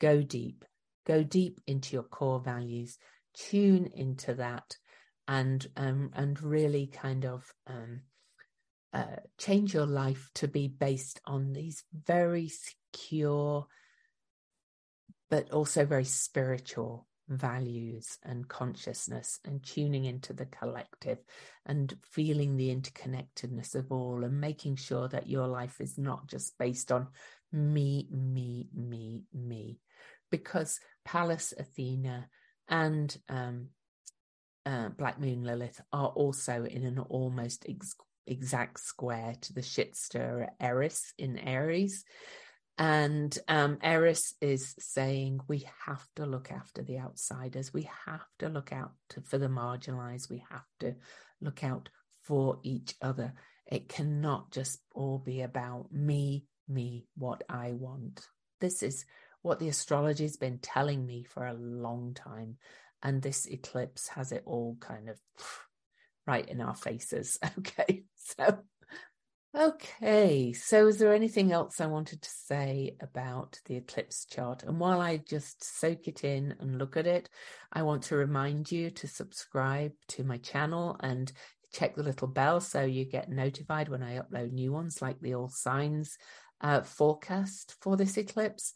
Go 0.00 0.22
deep, 0.22 0.64
go 1.06 1.22
deep 1.22 1.60
into 1.68 1.94
your 1.94 2.02
core 2.02 2.40
values, 2.40 2.98
tune 3.32 3.90
into 3.94 4.34
that, 4.34 4.76
and 5.28 5.66
um, 5.76 6.10
and 6.14 6.42
really 6.42 6.86
kind 6.86 7.26
of 7.26 7.52
um, 7.66 8.00
uh, 8.94 9.16
change 9.36 9.74
your 9.74 9.86
life 9.86 10.30
to 10.34 10.48
be 10.48 10.66
based 10.66 11.20
on 11.26 11.52
these 11.52 11.84
very 11.92 12.48
secure, 12.48 13.66
but 15.30 15.50
also 15.52 15.84
very 15.84 16.04
spiritual 16.04 17.06
values 17.28 18.16
and 18.24 18.48
consciousness 18.48 19.38
and 19.44 19.62
tuning 19.62 20.06
into 20.06 20.32
the 20.32 20.46
collective 20.46 21.18
and 21.66 21.94
feeling 22.02 22.56
the 22.56 22.74
interconnectedness 22.74 23.74
of 23.74 23.92
all 23.92 24.24
and 24.24 24.40
making 24.40 24.76
sure 24.76 25.08
that 25.08 25.28
your 25.28 25.46
life 25.46 25.78
is 25.80 25.98
not 25.98 26.26
just 26.26 26.56
based 26.56 26.90
on 26.90 27.06
me, 27.52 28.08
me, 28.10 28.68
me, 28.74 29.24
me. 29.34 29.78
Because 30.30 30.80
Pallas 31.04 31.52
Athena 31.58 32.28
and 32.68 33.14
um, 33.28 33.68
uh, 34.68 34.90
Black 34.90 35.18
Moon 35.18 35.44
Lilith 35.44 35.80
are 35.92 36.08
also 36.08 36.64
in 36.64 36.84
an 36.84 36.98
almost 36.98 37.64
ex- 37.66 37.96
exact 38.26 38.80
square 38.80 39.34
to 39.40 39.54
the 39.54 39.62
shit 39.62 39.96
stirrer 39.96 40.48
Eris 40.60 41.14
in 41.16 41.38
Aries. 41.38 42.04
And 42.76 43.36
um, 43.48 43.78
Eris 43.82 44.34
is 44.42 44.74
saying 44.78 45.40
we 45.48 45.66
have 45.86 46.06
to 46.16 46.26
look 46.26 46.52
after 46.52 46.82
the 46.82 46.98
outsiders. 46.98 47.72
We 47.72 47.88
have 48.06 48.24
to 48.40 48.50
look 48.50 48.70
out 48.70 48.92
to, 49.10 49.22
for 49.22 49.38
the 49.38 49.48
marginalized. 49.48 50.28
We 50.28 50.44
have 50.50 50.66
to 50.80 50.94
look 51.40 51.64
out 51.64 51.88
for 52.22 52.58
each 52.62 52.94
other. 53.00 53.32
It 53.66 53.88
cannot 53.88 54.52
just 54.52 54.80
all 54.94 55.18
be 55.18 55.40
about 55.40 55.86
me, 55.90 56.44
me, 56.68 57.06
what 57.16 57.42
I 57.48 57.72
want. 57.72 58.26
This 58.60 58.82
is 58.82 59.06
what 59.40 59.60
the 59.60 59.68
astrology 59.68 60.24
has 60.24 60.36
been 60.36 60.58
telling 60.58 61.06
me 61.06 61.24
for 61.24 61.46
a 61.46 61.54
long 61.54 62.12
time. 62.12 62.58
And 63.02 63.22
this 63.22 63.46
eclipse 63.46 64.08
has 64.08 64.32
it 64.32 64.42
all 64.44 64.76
kind 64.80 65.08
of 65.08 65.18
right 66.26 66.48
in 66.48 66.60
our 66.60 66.74
faces. 66.74 67.38
Okay. 67.58 68.04
So, 68.16 68.58
okay. 69.56 70.52
So, 70.52 70.86
is 70.86 70.98
there 70.98 71.14
anything 71.14 71.50
else 71.50 71.80
I 71.80 71.86
wanted 71.86 72.20
to 72.20 72.28
say 72.28 72.96
about 73.00 73.58
the 73.64 73.76
eclipse 73.76 74.26
chart? 74.26 74.64
And 74.64 74.78
while 74.78 75.00
I 75.00 75.16
just 75.16 75.64
soak 75.64 76.06
it 76.08 76.24
in 76.24 76.54
and 76.60 76.78
look 76.78 76.96
at 76.98 77.06
it, 77.06 77.30
I 77.72 77.82
want 77.82 78.02
to 78.04 78.16
remind 78.16 78.70
you 78.70 78.90
to 78.90 79.08
subscribe 79.08 79.92
to 80.08 80.24
my 80.24 80.36
channel 80.38 80.96
and 81.00 81.32
check 81.72 81.96
the 81.96 82.02
little 82.02 82.28
bell 82.28 82.60
so 82.60 82.82
you 82.82 83.04
get 83.04 83.30
notified 83.30 83.88
when 83.88 84.02
I 84.02 84.18
upload 84.18 84.52
new 84.52 84.72
ones 84.72 85.00
like 85.00 85.20
the 85.20 85.34
All 85.34 85.48
Signs 85.48 86.18
uh, 86.60 86.82
forecast 86.82 87.76
for 87.80 87.96
this 87.96 88.16
eclipse. 88.16 88.74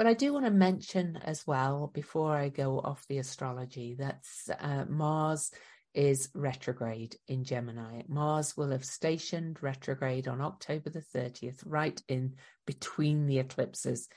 But 0.00 0.06
I 0.06 0.14
do 0.14 0.32
want 0.32 0.46
to 0.46 0.50
mention 0.50 1.18
as 1.26 1.46
well, 1.46 1.90
before 1.92 2.34
I 2.34 2.48
go 2.48 2.78
off 2.78 3.06
the 3.06 3.18
astrology, 3.18 3.96
that 3.98 4.24
uh, 4.58 4.86
Mars 4.88 5.50
is 5.92 6.30
retrograde 6.34 7.16
in 7.28 7.44
Gemini. 7.44 8.00
Mars 8.08 8.56
will 8.56 8.70
have 8.70 8.82
stationed 8.82 9.62
retrograde 9.62 10.26
on 10.26 10.40
October 10.40 10.88
the 10.88 11.04
30th, 11.14 11.62
right 11.66 12.00
in 12.08 12.36
between 12.66 13.26
the 13.26 13.40
eclipses. 13.40 14.08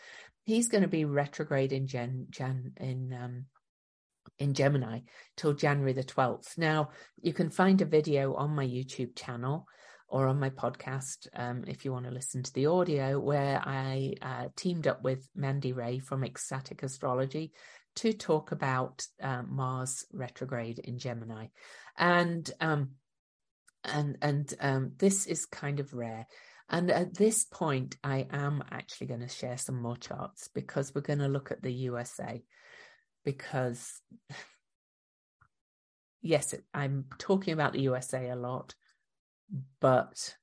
He's 0.45 0.69
going 0.69 0.83
to 0.83 0.87
be 0.87 1.03
retrograde 1.03 1.73
in 1.73 1.85
Gen, 1.85 2.27
Jan 2.29 2.71
in 2.77 3.13
um, 3.13 3.45
in 4.39 4.53
Gemini 4.53 5.01
till 5.35 5.51
January 5.51 5.91
the 5.91 6.01
12th. 6.05 6.57
Now, 6.57 6.91
you 7.21 7.33
can 7.33 7.49
find 7.49 7.81
a 7.81 7.85
video 7.85 8.35
on 8.35 8.55
my 8.55 8.65
YouTube 8.65 9.17
channel 9.17 9.67
or 10.07 10.27
on 10.27 10.39
my 10.39 10.49
podcast 10.49 11.27
um, 11.35 11.63
if 11.67 11.85
you 11.85 11.91
want 11.91 12.05
to 12.05 12.11
listen 12.11 12.43
to 12.43 12.53
the 12.53 12.67
audio, 12.67 13.19
where 13.19 13.61
I 13.63 14.13
uh, 14.21 14.47
teamed 14.55 14.87
up 14.87 15.03
with 15.03 15.27
Mandy 15.35 15.73
Ray 15.73 15.99
from 15.99 16.23
Ecstatic 16.23 16.83
Astrology 16.83 17.51
to 17.95 18.13
talk 18.13 18.51
about 18.51 19.05
uh, 19.21 19.43
Mars 19.47 20.05
retrograde 20.11 20.79
in 20.79 20.97
Gemini, 20.97 21.47
and 21.97 22.49
um, 22.59 22.91
and 23.83 24.17
and 24.21 24.53
um, 24.59 24.91
this 24.97 25.25
is 25.27 25.45
kind 25.45 25.79
of 25.79 25.93
rare. 25.93 26.27
And 26.69 26.89
at 26.89 27.13
this 27.13 27.43
point, 27.45 27.97
I 28.03 28.25
am 28.31 28.63
actually 28.71 29.07
going 29.07 29.19
to 29.19 29.27
share 29.27 29.57
some 29.57 29.81
more 29.81 29.97
charts 29.97 30.49
because 30.53 30.93
we're 30.93 31.01
going 31.01 31.19
to 31.19 31.27
look 31.27 31.51
at 31.51 31.61
the 31.61 31.71
USA. 31.71 32.41
Because, 33.25 34.01
yes, 36.21 36.55
I'm 36.73 37.05
talking 37.19 37.53
about 37.53 37.73
the 37.73 37.81
USA 37.81 38.29
a 38.29 38.35
lot, 38.35 38.73
but 39.79 40.35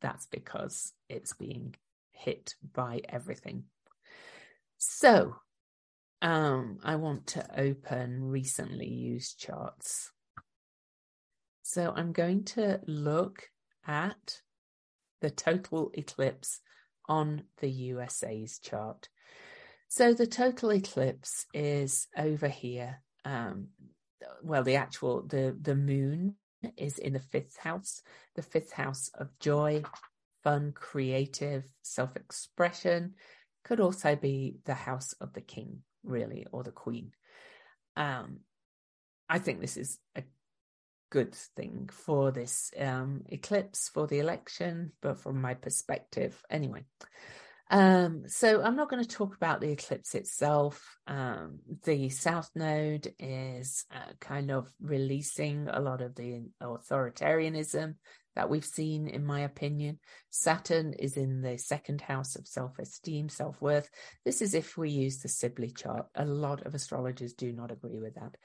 that's 0.00 0.26
because 0.26 0.92
it's 1.08 1.34
being 1.34 1.74
hit 2.12 2.54
by 2.72 3.00
everything. 3.08 3.64
So, 4.78 5.36
um, 6.22 6.78
I 6.82 6.96
want 6.96 7.26
to 7.28 7.46
open 7.60 8.24
recently 8.24 8.88
used 8.88 9.38
charts. 9.38 10.10
So 11.62 11.92
I'm 11.94 12.12
going 12.12 12.44
to 12.44 12.80
look 12.86 13.48
at 13.86 14.40
the 15.20 15.30
total 15.30 15.90
eclipse 15.94 16.60
on 17.08 17.44
the 17.60 17.70
USA's 17.70 18.58
chart. 18.58 19.08
So 19.88 20.12
the 20.14 20.26
total 20.26 20.70
eclipse 20.70 21.46
is 21.54 22.08
over 22.16 22.48
here. 22.48 23.02
Um, 23.24 23.68
well, 24.42 24.62
the 24.62 24.76
actual 24.76 25.22
the 25.26 25.56
the 25.60 25.74
moon 25.74 26.36
is 26.76 26.98
in 26.98 27.12
the 27.12 27.20
fifth 27.20 27.56
house, 27.56 28.02
the 28.34 28.42
fifth 28.42 28.72
house 28.72 29.10
of 29.14 29.38
joy, 29.38 29.82
fun, 30.42 30.72
creative, 30.74 31.64
self 31.82 32.16
expression. 32.16 33.14
Could 33.64 33.80
also 33.80 34.14
be 34.14 34.58
the 34.66 34.74
house 34.74 35.14
of 35.20 35.32
the 35.32 35.40
king, 35.40 35.80
really, 36.02 36.46
or 36.52 36.62
the 36.62 36.70
queen. 36.70 37.12
Um, 37.96 38.40
I 39.28 39.38
think 39.38 39.60
this 39.60 39.76
is 39.76 39.98
a 40.14 40.22
good 41.10 41.34
thing 41.34 41.88
for 41.92 42.30
this 42.30 42.72
um, 42.78 43.22
eclipse, 43.28 43.88
for 43.88 44.06
the 44.06 44.18
election, 44.18 44.92
but 45.00 45.18
from 45.18 45.40
my 45.40 45.54
perspective, 45.54 46.42
anyway. 46.50 46.84
Um, 47.70 48.24
so 48.26 48.62
I'm 48.62 48.76
not 48.76 48.90
going 48.90 49.02
to 49.02 49.08
talk 49.08 49.34
about 49.34 49.60
the 49.60 49.70
eclipse 49.70 50.14
itself. 50.14 50.96
Um, 51.06 51.60
the 51.84 52.08
South 52.10 52.50
Node 52.54 53.12
is 53.18 53.86
uh, 53.90 54.12
kind 54.20 54.50
of 54.50 54.70
releasing 54.80 55.68
a 55.68 55.80
lot 55.80 56.02
of 56.02 56.14
the 56.14 56.44
authoritarianism 56.62 57.94
that 58.36 58.50
we've 58.50 58.64
seen, 58.64 59.08
in 59.08 59.24
my 59.24 59.40
opinion. 59.40 59.98
Saturn 60.30 60.92
is 60.92 61.16
in 61.16 61.40
the 61.40 61.56
second 61.56 62.00
house 62.00 62.36
of 62.36 62.46
self 62.46 62.78
esteem, 62.78 63.28
self 63.28 63.60
worth. 63.60 63.88
This 64.24 64.42
is 64.42 64.54
if 64.54 64.76
we 64.76 64.90
use 64.90 65.18
the 65.18 65.28
Sibley 65.28 65.70
chart. 65.70 66.06
A 66.14 66.24
lot 66.24 66.66
of 66.66 66.74
astrologers 66.74 67.32
do 67.32 67.52
not 67.52 67.70
agree 67.70 67.98
with 67.98 68.14
that. 68.16 68.36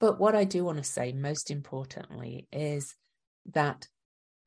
But 0.00 0.18
what 0.18 0.34
I 0.34 0.44
do 0.44 0.64
want 0.64 0.78
to 0.78 0.84
say, 0.84 1.12
most 1.12 1.50
importantly, 1.50 2.48
is 2.52 2.94
that 3.52 3.86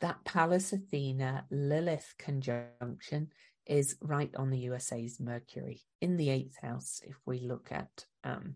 that 0.02 0.24
Pallas 0.24 0.72
Athena 0.72 1.46
Lilith 1.52 2.14
conjunction 2.18 3.30
is 3.70 3.96
right 4.02 4.32
on 4.36 4.50
the 4.50 4.58
USA's 4.58 5.20
Mercury 5.20 5.82
in 6.02 6.18
the 6.18 6.30
eighth 6.30 6.58
house. 6.62 7.02
If 7.06 7.16
we 7.26 7.40
look 7.40 7.72
at, 7.72 8.06
um, 8.24 8.56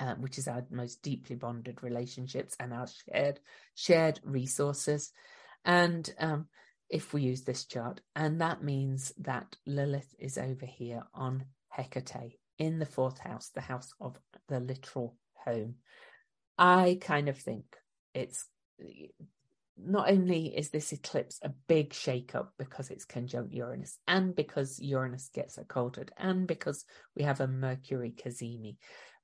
uh, 0.00 0.14
which 0.14 0.38
is 0.38 0.48
our 0.48 0.64
most 0.70 1.02
deeply 1.02 1.36
bonded 1.36 1.82
relationships 1.82 2.56
and 2.58 2.72
our 2.72 2.86
shared 2.88 3.40
shared 3.74 4.20
resources, 4.24 5.12
and 5.64 6.12
um, 6.18 6.46
if 6.88 7.12
we 7.12 7.22
use 7.22 7.42
this 7.42 7.66
chart, 7.66 8.00
and 8.16 8.40
that 8.40 8.64
means 8.64 9.12
that 9.18 9.56
Lilith 9.66 10.14
is 10.18 10.38
over 10.38 10.64
here 10.64 11.02
on 11.12 11.44
Hecate 11.68 12.38
in 12.58 12.78
the 12.78 12.86
fourth 12.86 13.18
house, 13.18 13.50
the 13.54 13.60
house 13.60 13.92
of 14.00 14.18
the 14.48 14.58
literal 14.58 15.16
home. 15.44 15.74
I 16.56 16.98
kind 17.00 17.28
of 17.28 17.36
think 17.36 17.64
it's 18.14 18.46
not 19.84 20.10
only 20.10 20.56
is 20.56 20.70
this 20.70 20.92
eclipse 20.92 21.38
a 21.42 21.50
big 21.68 21.92
shake-up 21.92 22.52
because 22.58 22.90
it's 22.90 23.04
conjunct 23.04 23.52
Uranus 23.52 23.98
and 24.06 24.34
because 24.34 24.78
Uranus 24.80 25.30
gets 25.32 25.58
occulted 25.58 26.10
and 26.16 26.46
because 26.46 26.84
we 27.16 27.22
have 27.22 27.40
a 27.40 27.46
Mercury 27.46 28.12
cazimi 28.16 28.76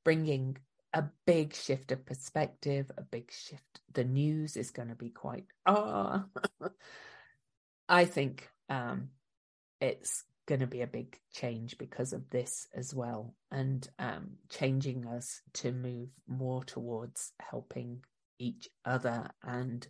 bringing 0.05 0.57
a 0.93 1.05
big 1.27 1.55
shift 1.55 1.91
of 1.91 2.07
perspective, 2.07 2.91
a 2.97 3.03
big 3.03 3.31
shift. 3.33 3.81
The 3.93 4.05
news 4.05 4.57
is 4.57 4.71
going 4.71 4.89
to 4.89 4.95
be 4.95 5.11
quite, 5.11 5.47
ah, 5.67 6.25
oh. 6.63 6.69
I 7.89 8.05
think 8.05 8.49
um, 8.71 9.09
it's 9.81 10.25
going 10.47 10.61
to 10.61 10.67
be 10.67 10.83
a 10.83 10.87
big 10.87 11.19
change 11.33 11.79
because 11.79 12.13
of 12.13 12.31
this 12.31 12.69
as 12.75 12.95
well 12.95 13.35
and 13.51 13.87
um, 13.99 14.33
changing 14.51 15.07
us 15.07 15.41
to 15.55 15.73
move 15.73 16.09
more 16.29 16.63
towards 16.65 17.33
helping 17.41 18.05
each 18.39 18.69
other 18.85 19.31
and 19.43 19.87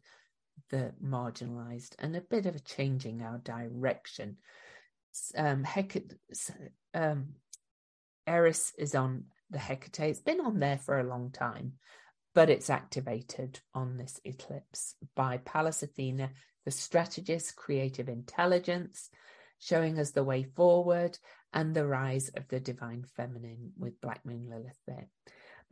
the 0.71 0.93
marginalized 1.03 1.95
and 1.99 2.17
a 2.17 2.21
bit 2.21 2.47
of 2.47 2.55
a 2.55 2.61
changing 2.61 3.23
our 3.23 3.39
direction. 3.39 4.39
Um, 5.37 5.65
Hecate, 5.65 6.15
um, 6.93 7.35
Eris 8.27 8.73
is 8.79 8.95
on 8.95 9.25
the 9.51 9.59
Hecate. 9.59 10.11
It's 10.11 10.21
been 10.21 10.41
on 10.41 10.59
there 10.59 10.79
for 10.79 10.99
a 10.99 11.09
long 11.09 11.31
time, 11.31 11.75
but 12.35 12.51
it's 12.51 12.71
activated 12.71 13.61
on 13.75 13.97
this 13.97 14.21
eclipse 14.25 14.97
by 15.15 15.39
Pallas 15.39 15.83
Athena, 15.83 16.31
the 16.65 16.71
strategist, 16.71 17.55
creative 17.57 18.09
intelligence, 18.09 19.11
showing 19.59 19.99
us 19.99 20.11
the 20.11 20.25
way 20.25 20.43
forward 20.43 21.19
and 21.53 21.75
the 21.75 21.87
rise 21.87 22.31
of 22.31 22.49
the 22.49 22.59
divine 22.59 23.05
feminine 23.17 23.73
with 23.79 24.01
Black 24.01 24.25
Moon 24.25 24.49
Lilith 24.51 24.81
there. 24.87 25.09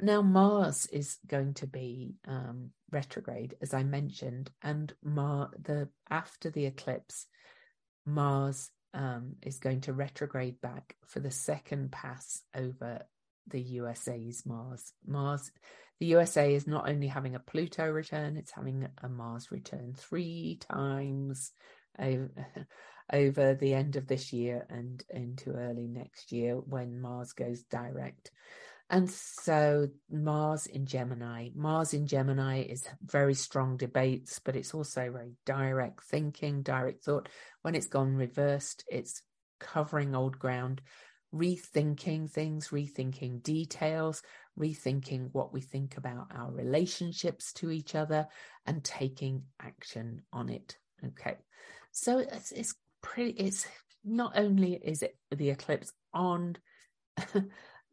Now, 0.02 0.20
Mars 0.20 0.86
is 0.86 1.18
going 1.28 1.54
to 1.54 1.68
be 1.68 2.16
um, 2.26 2.70
retrograde, 2.90 3.54
as 3.62 3.72
I 3.72 3.84
mentioned, 3.84 4.50
and 4.60 4.92
Mar 5.00 5.50
the 5.62 5.90
after 6.10 6.50
the 6.50 6.66
eclipse, 6.66 7.28
Mars 8.04 8.70
um, 8.92 9.36
is 9.42 9.60
going 9.60 9.82
to 9.82 9.92
retrograde 9.92 10.60
back 10.60 10.96
for 11.06 11.20
the 11.20 11.30
second 11.30 11.92
pass 11.92 12.42
over 12.52 13.02
the 13.46 13.60
USA's 13.60 14.44
Mars. 14.44 14.92
Mars, 15.06 15.52
the 16.00 16.06
USA 16.06 16.52
is 16.52 16.66
not 16.66 16.88
only 16.88 17.06
having 17.06 17.36
a 17.36 17.40
Pluto 17.40 17.88
return; 17.88 18.36
it's 18.36 18.50
having 18.50 18.88
a 19.04 19.08
Mars 19.08 19.52
return 19.52 19.94
three 19.96 20.58
times 20.68 21.52
over, 21.96 22.28
over 23.12 23.54
the 23.54 23.72
end 23.72 23.94
of 23.94 24.08
this 24.08 24.32
year 24.32 24.66
and 24.68 25.04
into 25.10 25.52
early 25.52 25.86
next 25.86 26.32
year 26.32 26.56
when 26.56 27.00
Mars 27.00 27.34
goes 27.34 27.62
direct. 27.62 28.32
And 28.92 29.10
so 29.10 29.88
Mars 30.10 30.66
in 30.66 30.84
Gemini, 30.84 31.48
Mars 31.54 31.94
in 31.94 32.06
Gemini 32.06 32.60
is 32.64 32.86
very 33.02 33.32
strong 33.32 33.78
debates, 33.78 34.38
but 34.38 34.54
it's 34.54 34.74
also 34.74 35.10
very 35.10 35.32
direct 35.46 36.04
thinking, 36.04 36.62
direct 36.62 37.02
thought. 37.02 37.30
When 37.62 37.74
it's 37.74 37.86
gone 37.86 38.14
reversed, 38.14 38.84
it's 38.90 39.22
covering 39.58 40.14
old 40.14 40.38
ground, 40.38 40.82
rethinking 41.34 42.30
things, 42.30 42.68
rethinking 42.68 43.42
details, 43.42 44.22
rethinking 44.60 45.30
what 45.32 45.54
we 45.54 45.62
think 45.62 45.96
about 45.96 46.26
our 46.34 46.52
relationships 46.52 47.54
to 47.54 47.70
each 47.70 47.94
other, 47.94 48.28
and 48.66 48.84
taking 48.84 49.44
action 49.58 50.20
on 50.34 50.50
it. 50.50 50.76
Okay, 51.02 51.38
so 51.92 52.18
it's, 52.18 52.52
it's 52.52 52.74
pretty. 53.00 53.30
It's 53.30 53.66
not 54.04 54.36
only 54.36 54.74
is 54.74 55.00
it 55.00 55.16
the 55.34 55.48
eclipse 55.48 55.94
on 56.12 56.56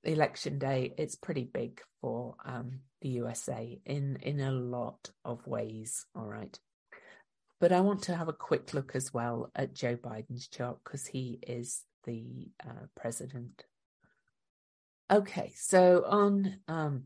election 0.03 0.59
day, 0.59 0.93
it's 0.97 1.15
pretty 1.15 1.43
big 1.43 1.81
for 2.01 2.35
um, 2.45 2.79
the 3.01 3.09
USA 3.09 3.79
in 3.85 4.17
in 4.21 4.39
a 4.39 4.51
lot 4.51 5.09
of 5.25 5.45
ways. 5.47 6.05
All 6.15 6.25
right. 6.25 6.57
But 7.59 7.73
I 7.73 7.81
want 7.81 8.03
to 8.03 8.15
have 8.15 8.29
a 8.29 8.33
quick 8.33 8.73
look 8.73 8.95
as 8.95 9.13
well 9.13 9.51
at 9.53 9.73
Joe 9.73 9.97
Biden's 9.97 10.47
chart 10.47 10.77
because 10.83 11.05
he 11.05 11.39
is 11.45 11.83
the 12.05 12.47
uh, 12.65 12.87
president. 12.95 13.65
Okay, 15.11 15.51
so 15.55 16.05
on 16.07 16.59
um, 16.67 17.03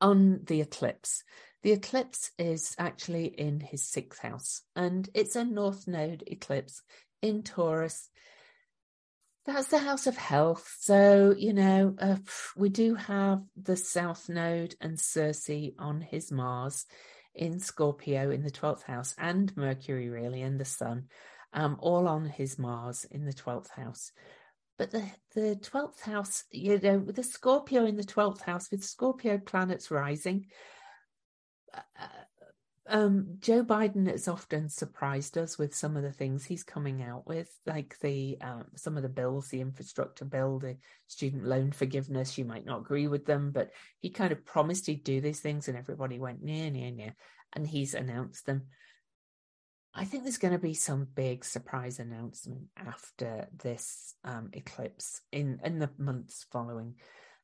on 0.00 0.40
the 0.44 0.60
eclipse, 0.60 1.24
the 1.62 1.72
eclipse 1.72 2.30
is 2.38 2.74
actually 2.78 3.26
in 3.26 3.60
his 3.60 3.86
sixth 3.86 4.20
house, 4.20 4.62
and 4.74 5.08
it's 5.12 5.36
a 5.36 5.44
North 5.44 5.86
Node 5.86 6.24
eclipse 6.26 6.82
in 7.20 7.42
Taurus. 7.42 8.08
That's 9.46 9.68
the 9.68 9.78
house 9.78 10.08
of 10.08 10.16
health. 10.16 10.76
So, 10.80 11.32
you 11.36 11.52
know, 11.52 11.94
uh, 12.00 12.16
we 12.56 12.68
do 12.68 12.96
have 12.96 13.42
the 13.56 13.76
South 13.76 14.28
Node 14.28 14.74
and 14.80 14.98
Circe 14.98 15.48
on 15.78 16.00
his 16.00 16.32
Mars 16.32 16.84
in 17.32 17.60
Scorpio 17.60 18.30
in 18.30 18.42
the 18.42 18.50
12th 18.50 18.82
house, 18.82 19.14
and 19.16 19.56
Mercury, 19.56 20.08
really, 20.08 20.42
and 20.42 20.58
the 20.58 20.64
Sun, 20.64 21.04
um, 21.52 21.76
all 21.78 22.08
on 22.08 22.26
his 22.26 22.58
Mars 22.58 23.06
in 23.08 23.24
the 23.24 23.32
12th 23.32 23.70
house. 23.70 24.10
But 24.78 24.90
the, 24.90 25.04
the 25.34 25.56
12th 25.56 26.00
house, 26.00 26.44
you 26.50 26.80
know, 26.82 26.98
with 26.98 27.16
the 27.16 27.22
Scorpio 27.22 27.86
in 27.86 27.96
the 27.96 28.02
12th 28.02 28.42
house, 28.42 28.70
with 28.70 28.82
Scorpio 28.82 29.38
planets 29.38 29.92
rising, 29.92 30.46
uh, 31.72 32.06
um, 32.88 33.36
Joe 33.40 33.64
Biden 33.64 34.08
has 34.08 34.28
often 34.28 34.68
surprised 34.68 35.36
us 35.36 35.58
with 35.58 35.74
some 35.74 35.96
of 35.96 36.02
the 36.02 36.12
things 36.12 36.44
he's 36.44 36.62
coming 36.62 37.02
out 37.02 37.26
with, 37.26 37.50
like 37.66 37.98
the 38.00 38.38
um, 38.40 38.66
some 38.76 38.96
of 38.96 39.02
the 39.02 39.08
bills, 39.08 39.48
the 39.48 39.60
infrastructure 39.60 40.24
bill, 40.24 40.58
the 40.58 40.76
student 41.06 41.44
loan 41.44 41.72
forgiveness. 41.72 42.38
You 42.38 42.44
might 42.44 42.64
not 42.64 42.80
agree 42.80 43.08
with 43.08 43.26
them, 43.26 43.50
but 43.50 43.70
he 44.00 44.10
kind 44.10 44.32
of 44.32 44.44
promised 44.44 44.86
he'd 44.86 45.04
do 45.04 45.20
these 45.20 45.40
things, 45.40 45.68
and 45.68 45.76
everybody 45.76 46.18
went 46.18 46.42
near, 46.42 46.70
near, 46.70 46.90
near, 46.90 47.14
and 47.52 47.66
he's 47.66 47.94
announced 47.94 48.46
them. 48.46 48.62
I 49.94 50.04
think 50.04 50.22
there's 50.22 50.38
going 50.38 50.52
to 50.52 50.58
be 50.58 50.74
some 50.74 51.08
big 51.14 51.44
surprise 51.44 51.98
announcement 51.98 52.66
after 52.76 53.48
this 53.62 54.14
um, 54.24 54.50
eclipse 54.52 55.22
in 55.32 55.58
in 55.64 55.78
the 55.78 55.90
months 55.98 56.46
following 56.52 56.94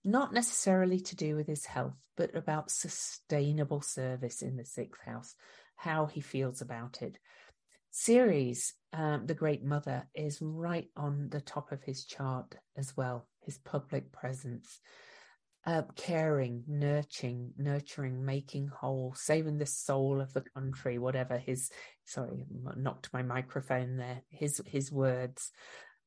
not 0.05 0.32
necessarily 0.32 1.00
to 1.00 1.16
do 1.16 1.36
with 1.36 1.46
his 1.46 1.64
health, 1.64 1.94
but 2.16 2.34
about 2.36 2.70
sustainable 2.70 3.80
service 3.80 4.42
in 4.42 4.57
the 4.57 4.64
sixth 4.64 5.03
house, 5.05 5.34
how 5.76 6.07
he 6.07 6.20
feels 6.20 6.61
about 6.61 7.03
it. 7.03 7.18
Ceres, 7.90 8.74
um, 8.92 9.26
the 9.26 9.34
Great 9.34 9.62
Mother, 9.62 10.09
is 10.14 10.40
right 10.40 10.88
on 10.96 11.28
the 11.30 11.40
top 11.40 11.72
of 11.72 11.82
his 11.82 12.05
chart 12.05 12.55
as 12.76 12.96
well, 12.96 13.28
his 13.44 13.59
public 13.59 14.12
presence. 14.12 14.80
Uh, 15.64 15.82
caring, 15.94 16.64
nurturing, 16.66 17.53
nurturing, 17.57 18.24
making 18.24 18.66
whole, 18.66 19.14
saving 19.16 19.59
the 19.59 19.66
soul 19.66 20.20
of 20.20 20.32
the 20.32 20.40
country, 20.40 20.98
whatever 20.98 21.38
his 21.38 21.70
sorry, 22.05 22.44
knocked 22.76 23.12
my 23.12 23.22
microphone 23.22 23.96
there, 23.96 24.22
his 24.28 24.61
his 24.66 24.90
words 24.90 25.53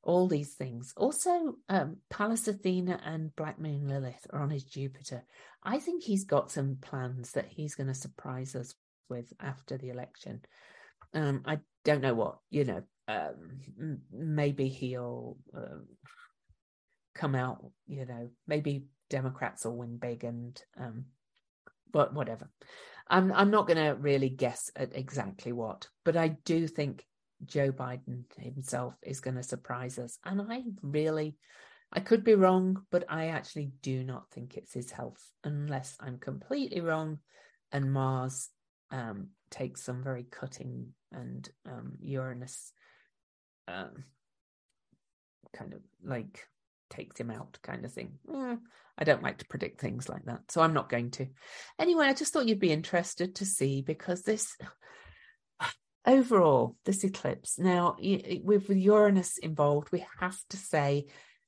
all 0.06 0.28
these 0.28 0.54
things. 0.54 0.94
Also, 0.96 1.56
um, 1.68 1.98
Pallas 2.10 2.48
Athena 2.48 3.02
and 3.04 3.36
Black 3.36 3.60
Moon 3.60 3.88
Lilith 3.88 4.28
are 4.32 4.40
on 4.40 4.52
his 4.52 4.64
Jupiter. 4.64 5.24
I 5.64 5.80
think 5.80 6.04
he's 6.04 6.24
got 6.24 6.52
some 6.52 6.78
plans 6.80 7.32
that 7.32 7.48
he's 7.50 7.74
going 7.74 7.88
to 7.88 7.96
surprise 7.96 8.56
us 8.56 8.76
with 9.10 9.34
after 9.40 9.78
the 9.78 9.90
election. 9.90 10.42
Um, 11.14 11.42
I 11.46 11.60
don't 11.84 12.02
know 12.02 12.14
what, 12.14 12.38
you 12.52 12.66
know, 12.66 12.84
um, 13.08 14.00
maybe 14.12 14.68
he'll 14.68 15.38
um, 15.56 15.88
come 17.16 17.34
out, 17.34 17.66
you 17.88 18.06
know, 18.06 18.30
maybe 18.48 18.86
Democrats 19.10 19.66
will 19.66 19.78
win 19.78 19.98
big 19.98 20.24
and, 20.24 20.62
um, 20.80 21.06
but 21.92 22.14
whatever. 22.14 22.48
I'm, 23.08 23.32
I'm 23.32 23.50
not 23.50 23.68
going 23.68 23.78
to 23.78 24.00
really 24.00 24.30
guess 24.30 24.70
at 24.76 24.96
exactly 24.96 25.52
what, 25.52 25.88
but 26.04 26.16
I 26.16 26.30
do 26.46 26.68
think 26.68 27.06
Joe 27.44 27.72
Biden 27.72 28.24
himself 28.38 28.94
is 29.04 29.20
going 29.20 29.36
to 29.36 29.44
surprise 29.44 30.00
us. 30.00 30.18
And 30.24 30.42
I 30.42 30.64
really, 30.82 31.38
I 31.92 32.00
could 32.00 32.24
be 32.24 32.36
wrong, 32.36 32.84
but 32.92 33.06
I 33.10 33.28
actually 33.28 33.72
do 33.82 34.04
not 34.04 34.30
think 34.32 34.56
it's 34.56 34.74
his 34.74 34.92
health, 34.92 35.24
unless 35.44 35.98
I'm 36.00 36.18
completely 36.18 36.82
wrong 36.82 37.20
and 37.72 37.92
Mars 37.92 38.50
um, 38.92 39.30
takes 39.50 39.84
some 39.84 40.04
very 40.04 40.24
cutting 40.24 40.94
and 41.12 41.50
um, 41.66 41.94
Uranus 42.00 42.72
um, 43.68 44.06
kind 45.54 45.74
of 45.74 45.82
like 46.04 46.48
takes 46.90 47.20
him 47.20 47.32
out 47.32 47.58
kind 47.64 47.84
of 47.86 47.92
thing. 47.92 48.14
Eh, 48.34 48.56
I 48.98 49.04
don't 49.04 49.24
like 49.24 49.40
to 49.40 49.48
predict 49.48 49.82
things 49.82 50.08
like 50.08 50.26
that, 50.26 50.52
so 50.52 50.62
I'm 50.62 50.74
not 50.74 50.90
going 50.90 51.12
to. 51.12 51.28
Anyway, 51.80 52.06
I 52.06 52.14
just 52.14 52.32
thought 52.32 52.48
you'd 52.48 52.60
be 52.60 52.72
interested 52.72 53.36
to 53.36 53.46
see 53.46 53.82
because 53.82 54.22
this 54.22 54.56
overall, 56.06 56.76
this 56.86 57.04
eclipse, 57.04 57.58
now 57.58 57.98
with 58.44 58.70
Uranus 58.70 59.38
involved, 59.38 59.92
we 59.92 60.06
have 60.20 60.38
to 60.50 60.58
say, 60.58 61.08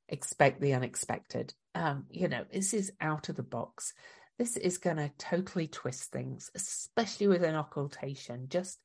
expect 0.09 0.61
the 0.61 0.73
unexpected. 0.73 1.53
Um, 1.75 2.05
you 2.09 2.27
know, 2.27 2.45
this 2.51 2.73
is 2.73 2.91
out 2.99 3.29
of 3.29 3.35
the 3.35 3.43
box. 3.43 3.93
This 4.37 4.55
is 4.57 4.77
going 4.77 4.97
to 4.97 5.11
totally 5.17 5.67
twist 5.67 6.11
things, 6.11 6.49
especially 6.55 7.27
with 7.27 7.43
an 7.43 7.55
occultation. 7.55 8.47
Just 8.49 8.79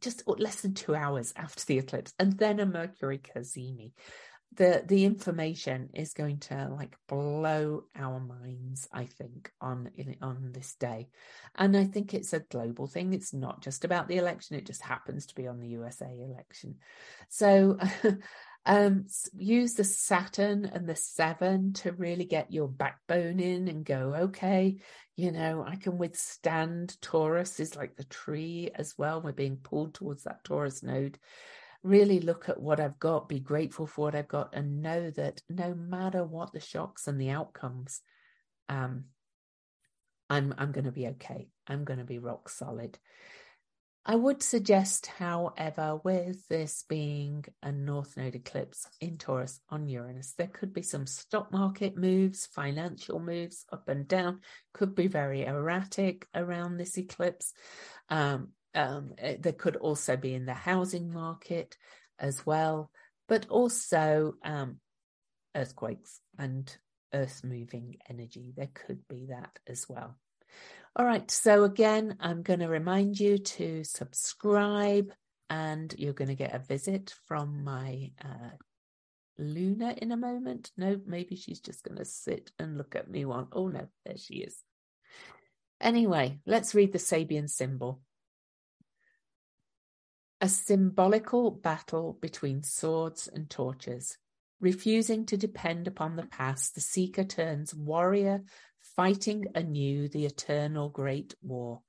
just 0.00 0.26
less 0.26 0.62
than 0.62 0.72
two 0.72 0.94
hours 0.94 1.32
after 1.36 1.62
the 1.66 1.78
eclipse, 1.78 2.14
and 2.18 2.32
then 2.38 2.58
a 2.58 2.66
Mercury 2.66 3.18
cazimi 3.18 3.92
the 4.56 4.82
the 4.86 5.04
information 5.04 5.90
is 5.94 6.12
going 6.12 6.38
to 6.38 6.68
like 6.76 6.96
blow 7.08 7.84
our 7.94 8.18
minds 8.18 8.88
i 8.92 9.04
think 9.04 9.52
on 9.60 9.90
in, 9.96 10.16
on 10.22 10.50
this 10.52 10.74
day. 10.74 11.08
And 11.54 11.76
i 11.76 11.84
think 11.84 12.14
it's 12.14 12.32
a 12.32 12.40
global 12.40 12.86
thing. 12.86 13.12
It's 13.12 13.32
not 13.32 13.62
just 13.62 13.84
about 13.84 14.08
the 14.08 14.16
election. 14.16 14.56
It 14.56 14.66
just 14.66 14.82
happens 14.82 15.26
to 15.26 15.34
be 15.34 15.46
on 15.46 15.60
the 15.60 15.68
usa 15.68 16.06
election. 16.06 16.76
So 17.28 17.78
um 18.66 19.06
use 19.32 19.74
the 19.74 19.84
saturn 19.84 20.66
and 20.66 20.86
the 20.86 20.96
seven 20.96 21.72
to 21.72 21.92
really 21.92 22.24
get 22.24 22.52
your 22.52 22.68
backbone 22.68 23.40
in 23.40 23.68
and 23.68 23.86
go 23.86 24.14
okay 24.14 24.76
you 25.16 25.32
know 25.32 25.64
i 25.66 25.76
can 25.76 25.96
withstand 25.96 27.00
taurus 27.00 27.58
is 27.58 27.74
like 27.74 27.96
the 27.96 28.04
tree 28.04 28.70
as 28.74 28.98
well. 28.98 29.22
We're 29.22 29.32
being 29.32 29.56
pulled 29.56 29.94
towards 29.94 30.24
that 30.24 30.44
taurus 30.44 30.82
node 30.82 31.18
really 31.82 32.20
look 32.20 32.48
at 32.48 32.60
what 32.60 32.80
I've 32.80 32.98
got, 32.98 33.28
be 33.28 33.40
grateful 33.40 33.86
for 33.86 34.06
what 34.06 34.14
I've 34.14 34.28
got, 34.28 34.54
and 34.54 34.82
know 34.82 35.10
that 35.10 35.42
no 35.48 35.74
matter 35.74 36.24
what 36.24 36.52
the 36.52 36.60
shocks 36.60 37.06
and 37.08 37.20
the 37.20 37.30
outcomes, 37.30 38.00
um, 38.68 39.04
I'm 40.28 40.54
I'm 40.58 40.72
going 40.72 40.84
to 40.84 40.92
be 40.92 41.08
okay. 41.08 41.48
I'm 41.66 41.84
going 41.84 41.98
to 41.98 42.04
be 42.04 42.18
rock 42.18 42.48
solid. 42.48 42.98
I 44.06 44.16
would 44.16 44.42
suggest, 44.42 45.06
however, 45.06 46.00
with 46.02 46.48
this 46.48 46.84
being 46.88 47.44
a 47.62 47.70
North 47.70 48.16
Node 48.16 48.34
eclipse 48.34 48.86
in 49.00 49.18
Taurus 49.18 49.60
on 49.68 49.88
Uranus, 49.88 50.32
there 50.38 50.46
could 50.46 50.72
be 50.72 50.82
some 50.82 51.06
stock 51.06 51.52
market 51.52 51.98
moves, 51.98 52.46
financial 52.46 53.20
moves 53.20 53.66
up 53.70 53.88
and 53.90 54.08
down, 54.08 54.40
could 54.72 54.94
be 54.94 55.06
very 55.06 55.44
erratic 55.44 56.26
around 56.34 56.78
this 56.78 56.96
eclipse. 56.96 57.52
Um, 58.08 58.48
um, 58.74 59.14
eh, 59.18 59.36
there 59.40 59.52
could 59.52 59.76
also 59.76 60.16
be 60.16 60.34
in 60.34 60.46
the 60.46 60.54
housing 60.54 61.12
market 61.12 61.76
as 62.18 62.44
well, 62.44 62.90
but 63.28 63.46
also 63.48 64.34
um, 64.44 64.78
earthquakes 65.54 66.20
and 66.38 66.76
earth 67.12 67.42
moving 67.44 67.96
energy. 68.08 68.52
There 68.56 68.70
could 68.72 69.06
be 69.08 69.26
that 69.26 69.58
as 69.66 69.88
well. 69.88 70.16
All 70.96 71.06
right, 71.06 71.30
so 71.30 71.64
again, 71.64 72.16
I'm 72.20 72.42
going 72.42 72.60
to 72.60 72.68
remind 72.68 73.18
you 73.18 73.38
to 73.38 73.84
subscribe, 73.84 75.12
and 75.48 75.94
you're 75.96 76.12
going 76.12 76.28
to 76.28 76.34
get 76.34 76.54
a 76.54 76.58
visit 76.58 77.14
from 77.26 77.62
my 77.64 78.10
uh, 78.22 78.56
Luna 79.38 79.94
in 79.96 80.12
a 80.12 80.16
moment. 80.16 80.72
No, 80.76 81.00
maybe 81.06 81.36
she's 81.36 81.60
just 81.60 81.84
going 81.84 81.98
to 81.98 82.04
sit 82.04 82.50
and 82.58 82.76
look 82.76 82.96
at 82.96 83.10
me 83.10 83.24
one. 83.24 83.46
Oh, 83.52 83.68
no, 83.68 83.86
there 84.04 84.16
she 84.16 84.34
is. 84.38 84.56
Anyway, 85.80 86.40
let's 86.44 86.74
read 86.74 86.92
the 86.92 86.98
Sabian 86.98 87.48
symbol 87.48 88.00
a 90.40 90.48
symbolical 90.48 91.50
battle 91.50 92.16
between 92.20 92.62
swords 92.62 93.28
and 93.28 93.50
torches. 93.50 94.16
Refusing 94.60 95.26
to 95.26 95.36
depend 95.36 95.86
upon 95.86 96.16
the 96.16 96.26
past, 96.26 96.74
the 96.74 96.80
seeker 96.80 97.24
turns 97.24 97.74
warrior, 97.74 98.42
fighting 98.80 99.46
anew 99.54 100.08
the 100.08 100.26
eternal 100.26 100.88
great 100.88 101.34
war. 101.42 101.82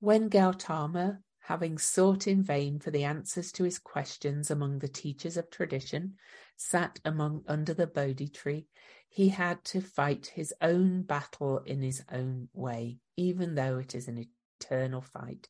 When 0.00 0.28
Gautama 0.28 1.20
having 1.46 1.78
sought 1.78 2.26
in 2.26 2.42
vain 2.42 2.80
for 2.80 2.90
the 2.90 3.04
answers 3.04 3.52
to 3.52 3.62
his 3.62 3.78
questions 3.78 4.50
among 4.50 4.80
the 4.80 4.88
teachers 4.88 5.36
of 5.36 5.48
tradition, 5.48 6.14
sat 6.56 6.98
among 7.04 7.44
under 7.46 7.72
the 7.72 7.86
Bodhi 7.86 8.28
tree, 8.28 8.66
he 9.08 9.28
had 9.28 9.64
to 9.64 9.80
fight 9.80 10.26
his 10.34 10.52
own 10.60 11.02
battle 11.02 11.58
in 11.64 11.82
his 11.82 12.02
own 12.10 12.48
way, 12.52 12.98
even 13.16 13.54
though 13.54 13.78
it 13.78 13.94
is 13.94 14.08
an 14.08 14.26
eternal 14.60 15.00
fight. 15.00 15.48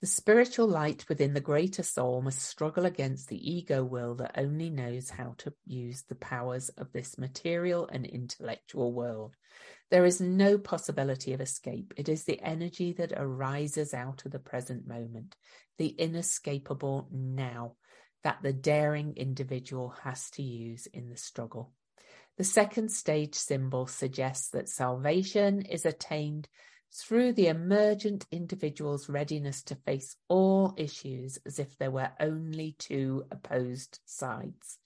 The 0.00 0.06
spiritual 0.06 0.66
light 0.66 1.04
within 1.10 1.34
the 1.34 1.42
greater 1.42 1.82
soul 1.82 2.22
must 2.22 2.40
struggle 2.40 2.86
against 2.86 3.28
the 3.28 3.50
ego 3.52 3.84
will 3.84 4.14
that 4.14 4.38
only 4.38 4.70
knows 4.70 5.10
how 5.10 5.34
to 5.38 5.52
use 5.66 6.04
the 6.04 6.14
powers 6.14 6.70
of 6.70 6.90
this 6.92 7.18
material 7.18 7.86
and 7.92 8.06
intellectual 8.06 8.94
world. 8.94 9.36
There 9.90 10.06
is 10.06 10.18
no 10.18 10.56
possibility 10.56 11.34
of 11.34 11.42
escape. 11.42 11.92
It 11.98 12.08
is 12.08 12.24
the 12.24 12.40
energy 12.40 12.94
that 12.94 13.12
arises 13.14 13.92
out 13.92 14.24
of 14.24 14.32
the 14.32 14.38
present 14.38 14.88
moment, 14.88 15.36
the 15.76 15.88
inescapable 15.88 17.08
now, 17.12 17.74
that 18.24 18.38
the 18.42 18.54
daring 18.54 19.14
individual 19.16 19.90
has 20.02 20.30
to 20.30 20.42
use 20.42 20.86
in 20.86 21.10
the 21.10 21.18
struggle. 21.18 21.74
The 22.38 22.44
second 22.44 22.90
stage 22.90 23.34
symbol 23.34 23.86
suggests 23.86 24.48
that 24.50 24.70
salvation 24.70 25.60
is 25.60 25.84
attained 25.84 26.48
through 26.92 27.32
the 27.32 27.46
emergent 27.46 28.26
individual's 28.32 29.08
readiness 29.08 29.62
to 29.62 29.74
face 29.74 30.16
all 30.28 30.74
issues 30.76 31.38
as 31.46 31.58
if 31.58 31.78
there 31.78 31.90
were 31.90 32.10
only 32.18 32.74
two 32.78 33.24
opposed 33.30 34.00
sides. 34.04 34.78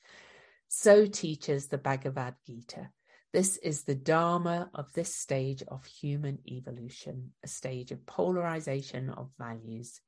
So 0.69 1.07
teaches 1.07 1.69
the 1.69 1.79
Bhagavad 1.79 2.35
Gita. 2.47 2.91
This 3.33 3.57
is 3.57 3.83
the 3.83 3.95
Dharma 3.95 4.71
of 4.75 4.93
this 4.93 5.15
stage 5.15 5.63
of 5.67 5.85
human 5.85 6.39
evolution, 6.47 7.33
a 7.43 7.49
stage 7.49 7.91
of 7.91 8.07
polarization 8.07 9.11
of 9.11 9.31
values. 9.39 10.01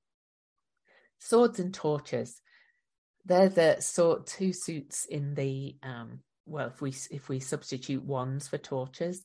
Swords 1.19 1.59
and 1.59 1.73
torches. 1.73 2.41
They're 3.25 3.49
the 3.49 3.81
sort 3.81 4.27
two 4.27 4.53
suits 4.53 5.07
in 5.07 5.35
the 5.35 5.77
um, 5.83 6.21
well, 6.45 6.69
if 6.69 6.81
we 6.81 6.95
if 7.11 7.29
we 7.29 7.41
substitute 7.41 8.05
wands 8.05 8.47
for 8.47 8.59
torches, 8.59 9.25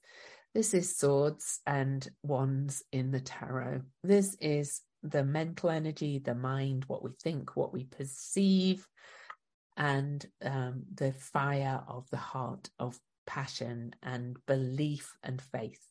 this 0.53 0.73
is 0.73 0.97
swords 0.97 1.59
and 1.65 2.07
wands 2.23 2.83
in 2.91 3.11
the 3.11 3.21
tarot. 3.21 3.81
This 4.03 4.35
is 4.41 4.81
the 5.03 5.23
mental 5.23 5.69
energy, 5.69 6.19
the 6.19 6.35
mind, 6.35 6.85
what 6.87 7.03
we 7.03 7.11
think, 7.23 7.55
what 7.55 7.73
we 7.73 7.85
perceive, 7.85 8.87
and 9.77 10.25
um, 10.43 10.83
the 10.93 11.13
fire 11.13 11.81
of 11.87 12.09
the 12.09 12.17
heart 12.17 12.69
of 12.77 12.99
passion 13.25 13.93
and 14.03 14.37
belief 14.45 15.15
and 15.23 15.41
faith. 15.41 15.81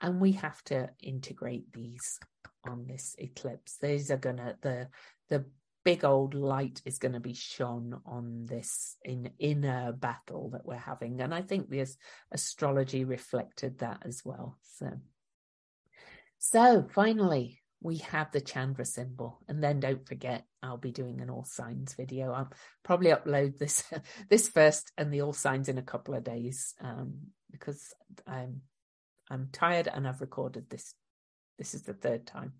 And 0.00 0.20
we 0.20 0.32
have 0.32 0.62
to 0.64 0.90
integrate 1.02 1.72
these 1.72 2.20
on 2.68 2.86
this 2.86 3.16
eclipse. 3.18 3.78
These 3.80 4.10
are 4.10 4.16
gonna 4.16 4.56
the 4.62 4.88
the 5.28 5.44
big 5.86 6.04
old 6.04 6.34
light 6.34 6.82
is 6.84 6.98
going 6.98 7.12
to 7.12 7.20
be 7.20 7.32
shone 7.32 8.00
on 8.04 8.44
this 8.44 8.96
in 9.04 9.30
inner 9.38 9.92
battle 9.92 10.50
that 10.50 10.66
we're 10.66 10.74
having 10.74 11.20
and 11.20 11.32
i 11.32 11.40
think 11.40 11.70
this 11.70 11.96
astrology 12.32 13.04
reflected 13.04 13.78
that 13.78 14.02
as 14.04 14.24
well 14.24 14.58
so. 14.62 14.90
So 16.38 16.86
finally 16.92 17.60
we 17.80 17.98
have 17.98 18.32
the 18.32 18.40
chandra 18.40 18.84
symbol 18.84 19.38
and 19.46 19.62
then 19.62 19.78
don't 19.78 20.06
forget 20.08 20.44
i'll 20.60 20.76
be 20.76 20.90
doing 20.90 21.20
an 21.20 21.30
all 21.30 21.44
signs 21.44 21.94
video. 21.94 22.32
I'll 22.32 22.50
probably 22.82 23.10
upload 23.10 23.56
this 23.56 23.84
this 24.28 24.48
first 24.48 24.90
and 24.98 25.14
the 25.14 25.22
all 25.22 25.32
signs 25.32 25.68
in 25.68 25.78
a 25.78 25.82
couple 25.82 26.14
of 26.14 26.24
days 26.24 26.74
um, 26.80 27.14
because 27.52 27.94
i'm 28.26 28.62
i'm 29.30 29.50
tired 29.52 29.86
and 29.86 30.08
i've 30.08 30.20
recorded 30.20 30.68
this 30.68 30.94
this 31.58 31.74
is 31.74 31.82
the 31.82 31.94
third 31.94 32.26
time 32.26 32.54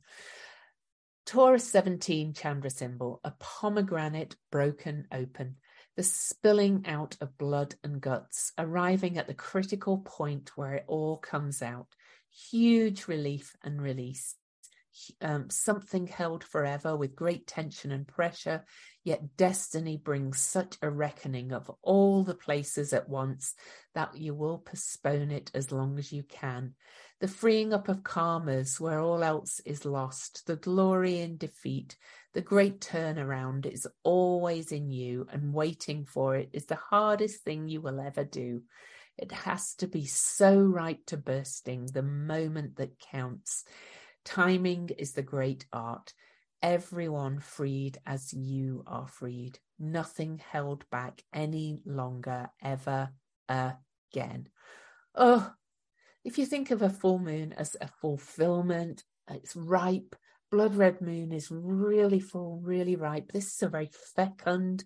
Taurus 1.27 1.69
17 1.73 2.35
Chandra 2.35 2.71
symbol, 2.71 3.21
a 3.25 3.33
pomegranate 3.41 4.37
broken 4.53 5.09
open, 5.11 5.57
the 5.97 6.05
spilling 6.05 6.85
out 6.87 7.17
of 7.21 7.37
blood 7.37 7.75
and 7.83 8.01
guts, 8.01 8.53
arriving 8.57 9.19
at 9.19 9.27
the 9.27 9.35
critical 9.35 9.99
point 9.99 10.57
where 10.57 10.75
it 10.75 10.85
all 10.87 11.17
comes 11.17 11.63
out. 11.63 11.89
Huge 12.31 13.09
relief 13.09 13.57
and 13.65 13.83
release 13.83 14.37
um, 15.21 15.51
something 15.51 16.07
held 16.07 16.45
forever 16.45 16.97
with 16.97 17.17
great 17.17 17.47
tension 17.47 17.93
and 17.93 18.07
pressure, 18.07 18.65
yet 19.05 19.37
destiny 19.37 19.97
brings 19.97 20.41
such 20.41 20.77
a 20.83 20.91
reckoning 20.91 21.53
of 21.53 21.71
all 21.83 22.25
the 22.25 22.35
places 22.35 22.93
at 22.93 23.09
once 23.09 23.55
that 23.95 24.17
you 24.17 24.35
will 24.35 24.59
postpone 24.59 25.31
it 25.31 25.51
as 25.55 25.73
long 25.73 25.99
as 25.99 26.13
you 26.13 26.23
can. 26.23 26.75
The 27.19 27.29
freeing 27.29 27.73
up 27.73 27.89
of 27.89 28.03
karmas 28.03 28.79
where 28.79 29.01
all 29.01 29.25
else 29.25 29.61
is 29.65 29.87
lost, 29.87 30.47
the 30.47 30.57
glory 30.57 31.21
in 31.21 31.39
defeat, 31.39 31.97
the 32.35 32.43
great 32.43 32.81
turnaround 32.81 33.65
is 33.65 33.89
always 34.03 34.71
in 34.71 34.91
you, 34.91 35.27
and 35.33 35.55
waiting 35.55 36.05
for 36.05 36.37
it 36.37 36.51
is 36.53 36.67
the 36.67 36.75
hardest 36.75 37.43
thing 37.43 37.69
you 37.69 37.81
will 37.81 38.01
ever 38.01 38.23
do. 38.23 38.63
It 39.17 39.33
has 39.33 39.75
to 39.77 39.87
be 39.87 40.05
so 40.05 40.61
right 40.61 41.05
to 41.07 41.17
bursting, 41.17 41.87
the 41.87 42.03
moment 42.03 42.77
that 42.77 42.99
counts. 42.99 43.65
Timing 44.27 44.91
is 44.99 45.13
the 45.13 45.23
great 45.23 45.65
art. 45.73 46.13
Everyone 46.61 47.41
freed 47.41 47.97
as 48.05 48.35
you 48.35 48.85
are 48.87 49.09
freed. 49.09 49.59
Nothing 49.79 50.39
held 50.51 50.85
back 50.91 51.23
any 51.33 51.81
longer, 51.87 52.51
ever 52.63 53.11
again. 53.49 54.49
Oh, 55.15 55.51
if 56.27 56.39
you 56.39 56.45
think 56.45 56.73
of 56.73 56.83
a 56.83 56.91
full 56.91 57.21
moon 57.21 57.55
as 57.57 57.77
a 57.81 57.87
fulfillment, 57.87 59.05
it's 59.31 59.55
ripe. 59.55 60.17
Blood 60.51 60.75
red 60.75 61.01
moon 61.01 61.33
is 61.33 61.53
really 61.53 62.19
full, 62.19 62.61
really 62.65 62.97
ripe. 62.97 63.31
This 63.31 63.55
is 63.55 63.63
a 63.63 63.69
very 63.69 63.91
fecund, 64.17 64.83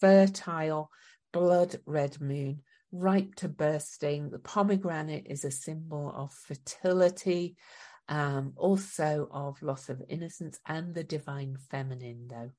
fertile, 0.00 0.90
blood 1.34 1.76
red 1.84 2.18
moon, 2.18 2.62
ripe 2.92 3.34
to 3.36 3.48
bursting. 3.48 4.30
The 4.30 4.38
pomegranate 4.38 5.26
is 5.28 5.44
a 5.44 5.50
symbol 5.50 6.10
of 6.16 6.32
fertility 6.32 7.56
um, 8.08 8.54
also 8.56 9.28
of 9.30 9.62
loss 9.62 9.90
of 9.90 10.02
innocence 10.08 10.58
and 10.66 10.94
the 10.94 11.04
divine 11.04 11.58
feminine, 11.70 12.26
though. 12.28 12.52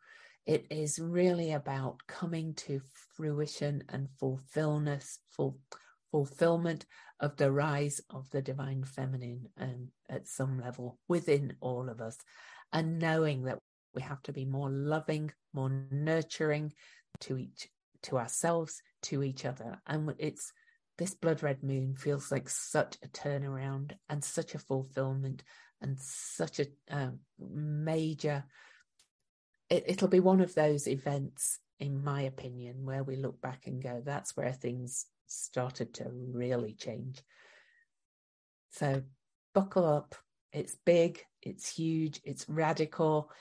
It 0.46 0.68
is 0.70 1.00
really 1.00 1.54
about 1.54 2.02
coming 2.08 2.54
to 2.66 2.82
fruition 3.16 3.84
and 3.90 4.10
fulfillment, 4.20 5.04
full, 5.32 5.58
fulfillment 6.16 6.86
of 7.20 7.36
the 7.36 7.52
rise 7.52 8.00
of 8.10 8.30
the 8.30 8.42
divine 8.42 8.86
feminine 8.86 9.50
and 9.58 9.90
at 10.10 10.26
some 10.26 10.62
level 10.62 10.98
within 11.10 11.54
all 11.60 11.90
of 11.90 12.00
us, 12.00 12.18
and 12.72 13.00
knowing 13.00 13.44
that 13.44 13.60
we 13.94 14.02
have 14.02 14.22
to 14.24 14.32
be 14.32 14.46
more 14.46 14.70
loving, 14.70 15.30
more 15.52 15.70
nurturing 15.92 16.72
to 17.20 17.38
each 17.38 17.68
to 18.04 18.18
ourselves, 18.18 18.82
to 19.02 19.24
each 19.24 19.44
other. 19.44 19.82
And 19.88 20.14
it's 20.18 20.54
this 20.98 21.14
blood 21.14 21.44
red 21.44 21.62
moon 21.64 21.96
feels 21.98 22.32
like 22.32 22.48
such 22.48 22.96
a 23.04 23.10
turnaround 23.10 23.92
and 24.08 24.24
such 24.24 24.56
a 24.56 24.60
fulfillment 24.60 25.44
and 25.82 26.00
such 26.00 26.62
a 26.62 26.68
um, 26.90 27.20
major 27.38 28.46
it, 29.70 29.84
it'll 29.88 30.08
be 30.08 30.22
one 30.22 30.40
of 30.40 30.56
those 30.56 30.88
events 30.88 31.60
in 31.80 32.02
my 32.02 32.22
opinion 32.22 32.86
where 32.86 33.04
we 33.04 33.18
look 33.18 33.42
back 33.42 33.68
and 33.68 33.84
go 33.84 34.02
that's 34.06 34.38
where 34.38 34.54
things 34.54 35.08
started 35.28 35.94
to 35.96 36.06
really 36.10 36.74
change. 36.74 37.22
So 38.72 39.04
buckle 39.54 39.86
up. 39.86 40.16
It's 40.52 40.78
big 40.86 41.22
it's 41.46 41.70
huge 41.70 42.20
it's 42.24 42.50
radical. 42.50 43.32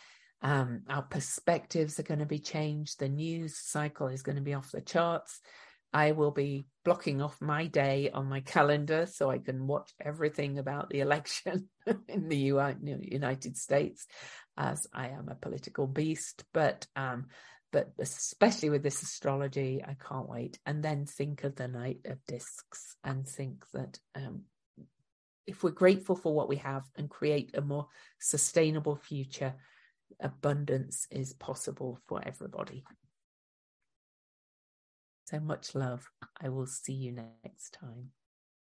Um, 0.42 0.82
our 0.90 1.02
perspectives 1.02 1.98
are 1.98 2.04
going 2.04 2.20
to 2.20 2.26
be 2.26 2.38
changed. 2.38 3.00
The 3.00 3.08
news 3.08 3.56
cycle 3.56 4.08
is 4.08 4.22
going 4.22 4.36
to 4.36 4.42
be 4.42 4.52
off 4.52 4.70
the 4.72 4.82
charts. 4.82 5.40
I 5.90 6.12
will 6.12 6.32
be 6.32 6.66
blocking 6.84 7.22
off 7.22 7.40
my 7.40 7.66
day 7.66 8.10
on 8.12 8.26
my 8.26 8.40
calendar 8.40 9.06
so 9.06 9.30
I 9.30 9.38
can 9.38 9.66
watch 9.66 9.92
everything 9.98 10.58
about 10.58 10.90
the 10.90 11.00
election 11.00 11.68
in 12.08 12.28
the 12.28 12.36
United 12.36 13.56
States, 13.56 14.06
as 14.58 14.86
I 14.92 15.08
am 15.08 15.28
a 15.30 15.36
political 15.36 15.86
beast. 15.86 16.44
But 16.52 16.86
um, 16.94 17.26
but 17.74 17.90
especially 17.98 18.70
with 18.70 18.84
this 18.84 19.02
astrology, 19.02 19.82
I 19.84 19.96
can't 20.08 20.28
wait. 20.28 20.60
And 20.64 20.80
then 20.80 21.06
think 21.06 21.42
of 21.42 21.56
the 21.56 21.66
Knight 21.66 22.02
of 22.04 22.24
Discs 22.24 22.94
and 23.02 23.26
think 23.26 23.64
that 23.72 23.98
um, 24.14 24.42
if 25.44 25.64
we're 25.64 25.70
grateful 25.70 26.14
for 26.14 26.32
what 26.32 26.48
we 26.48 26.54
have 26.58 26.84
and 26.94 27.10
create 27.10 27.50
a 27.54 27.60
more 27.60 27.88
sustainable 28.20 28.94
future, 28.94 29.54
abundance 30.20 31.08
is 31.10 31.32
possible 31.32 31.98
for 32.06 32.22
everybody. 32.24 32.84
So 35.24 35.40
much 35.40 35.74
love. 35.74 36.08
I 36.40 36.50
will 36.50 36.68
see 36.68 36.92
you 36.92 37.10
next 37.10 37.76
time. 37.80 38.10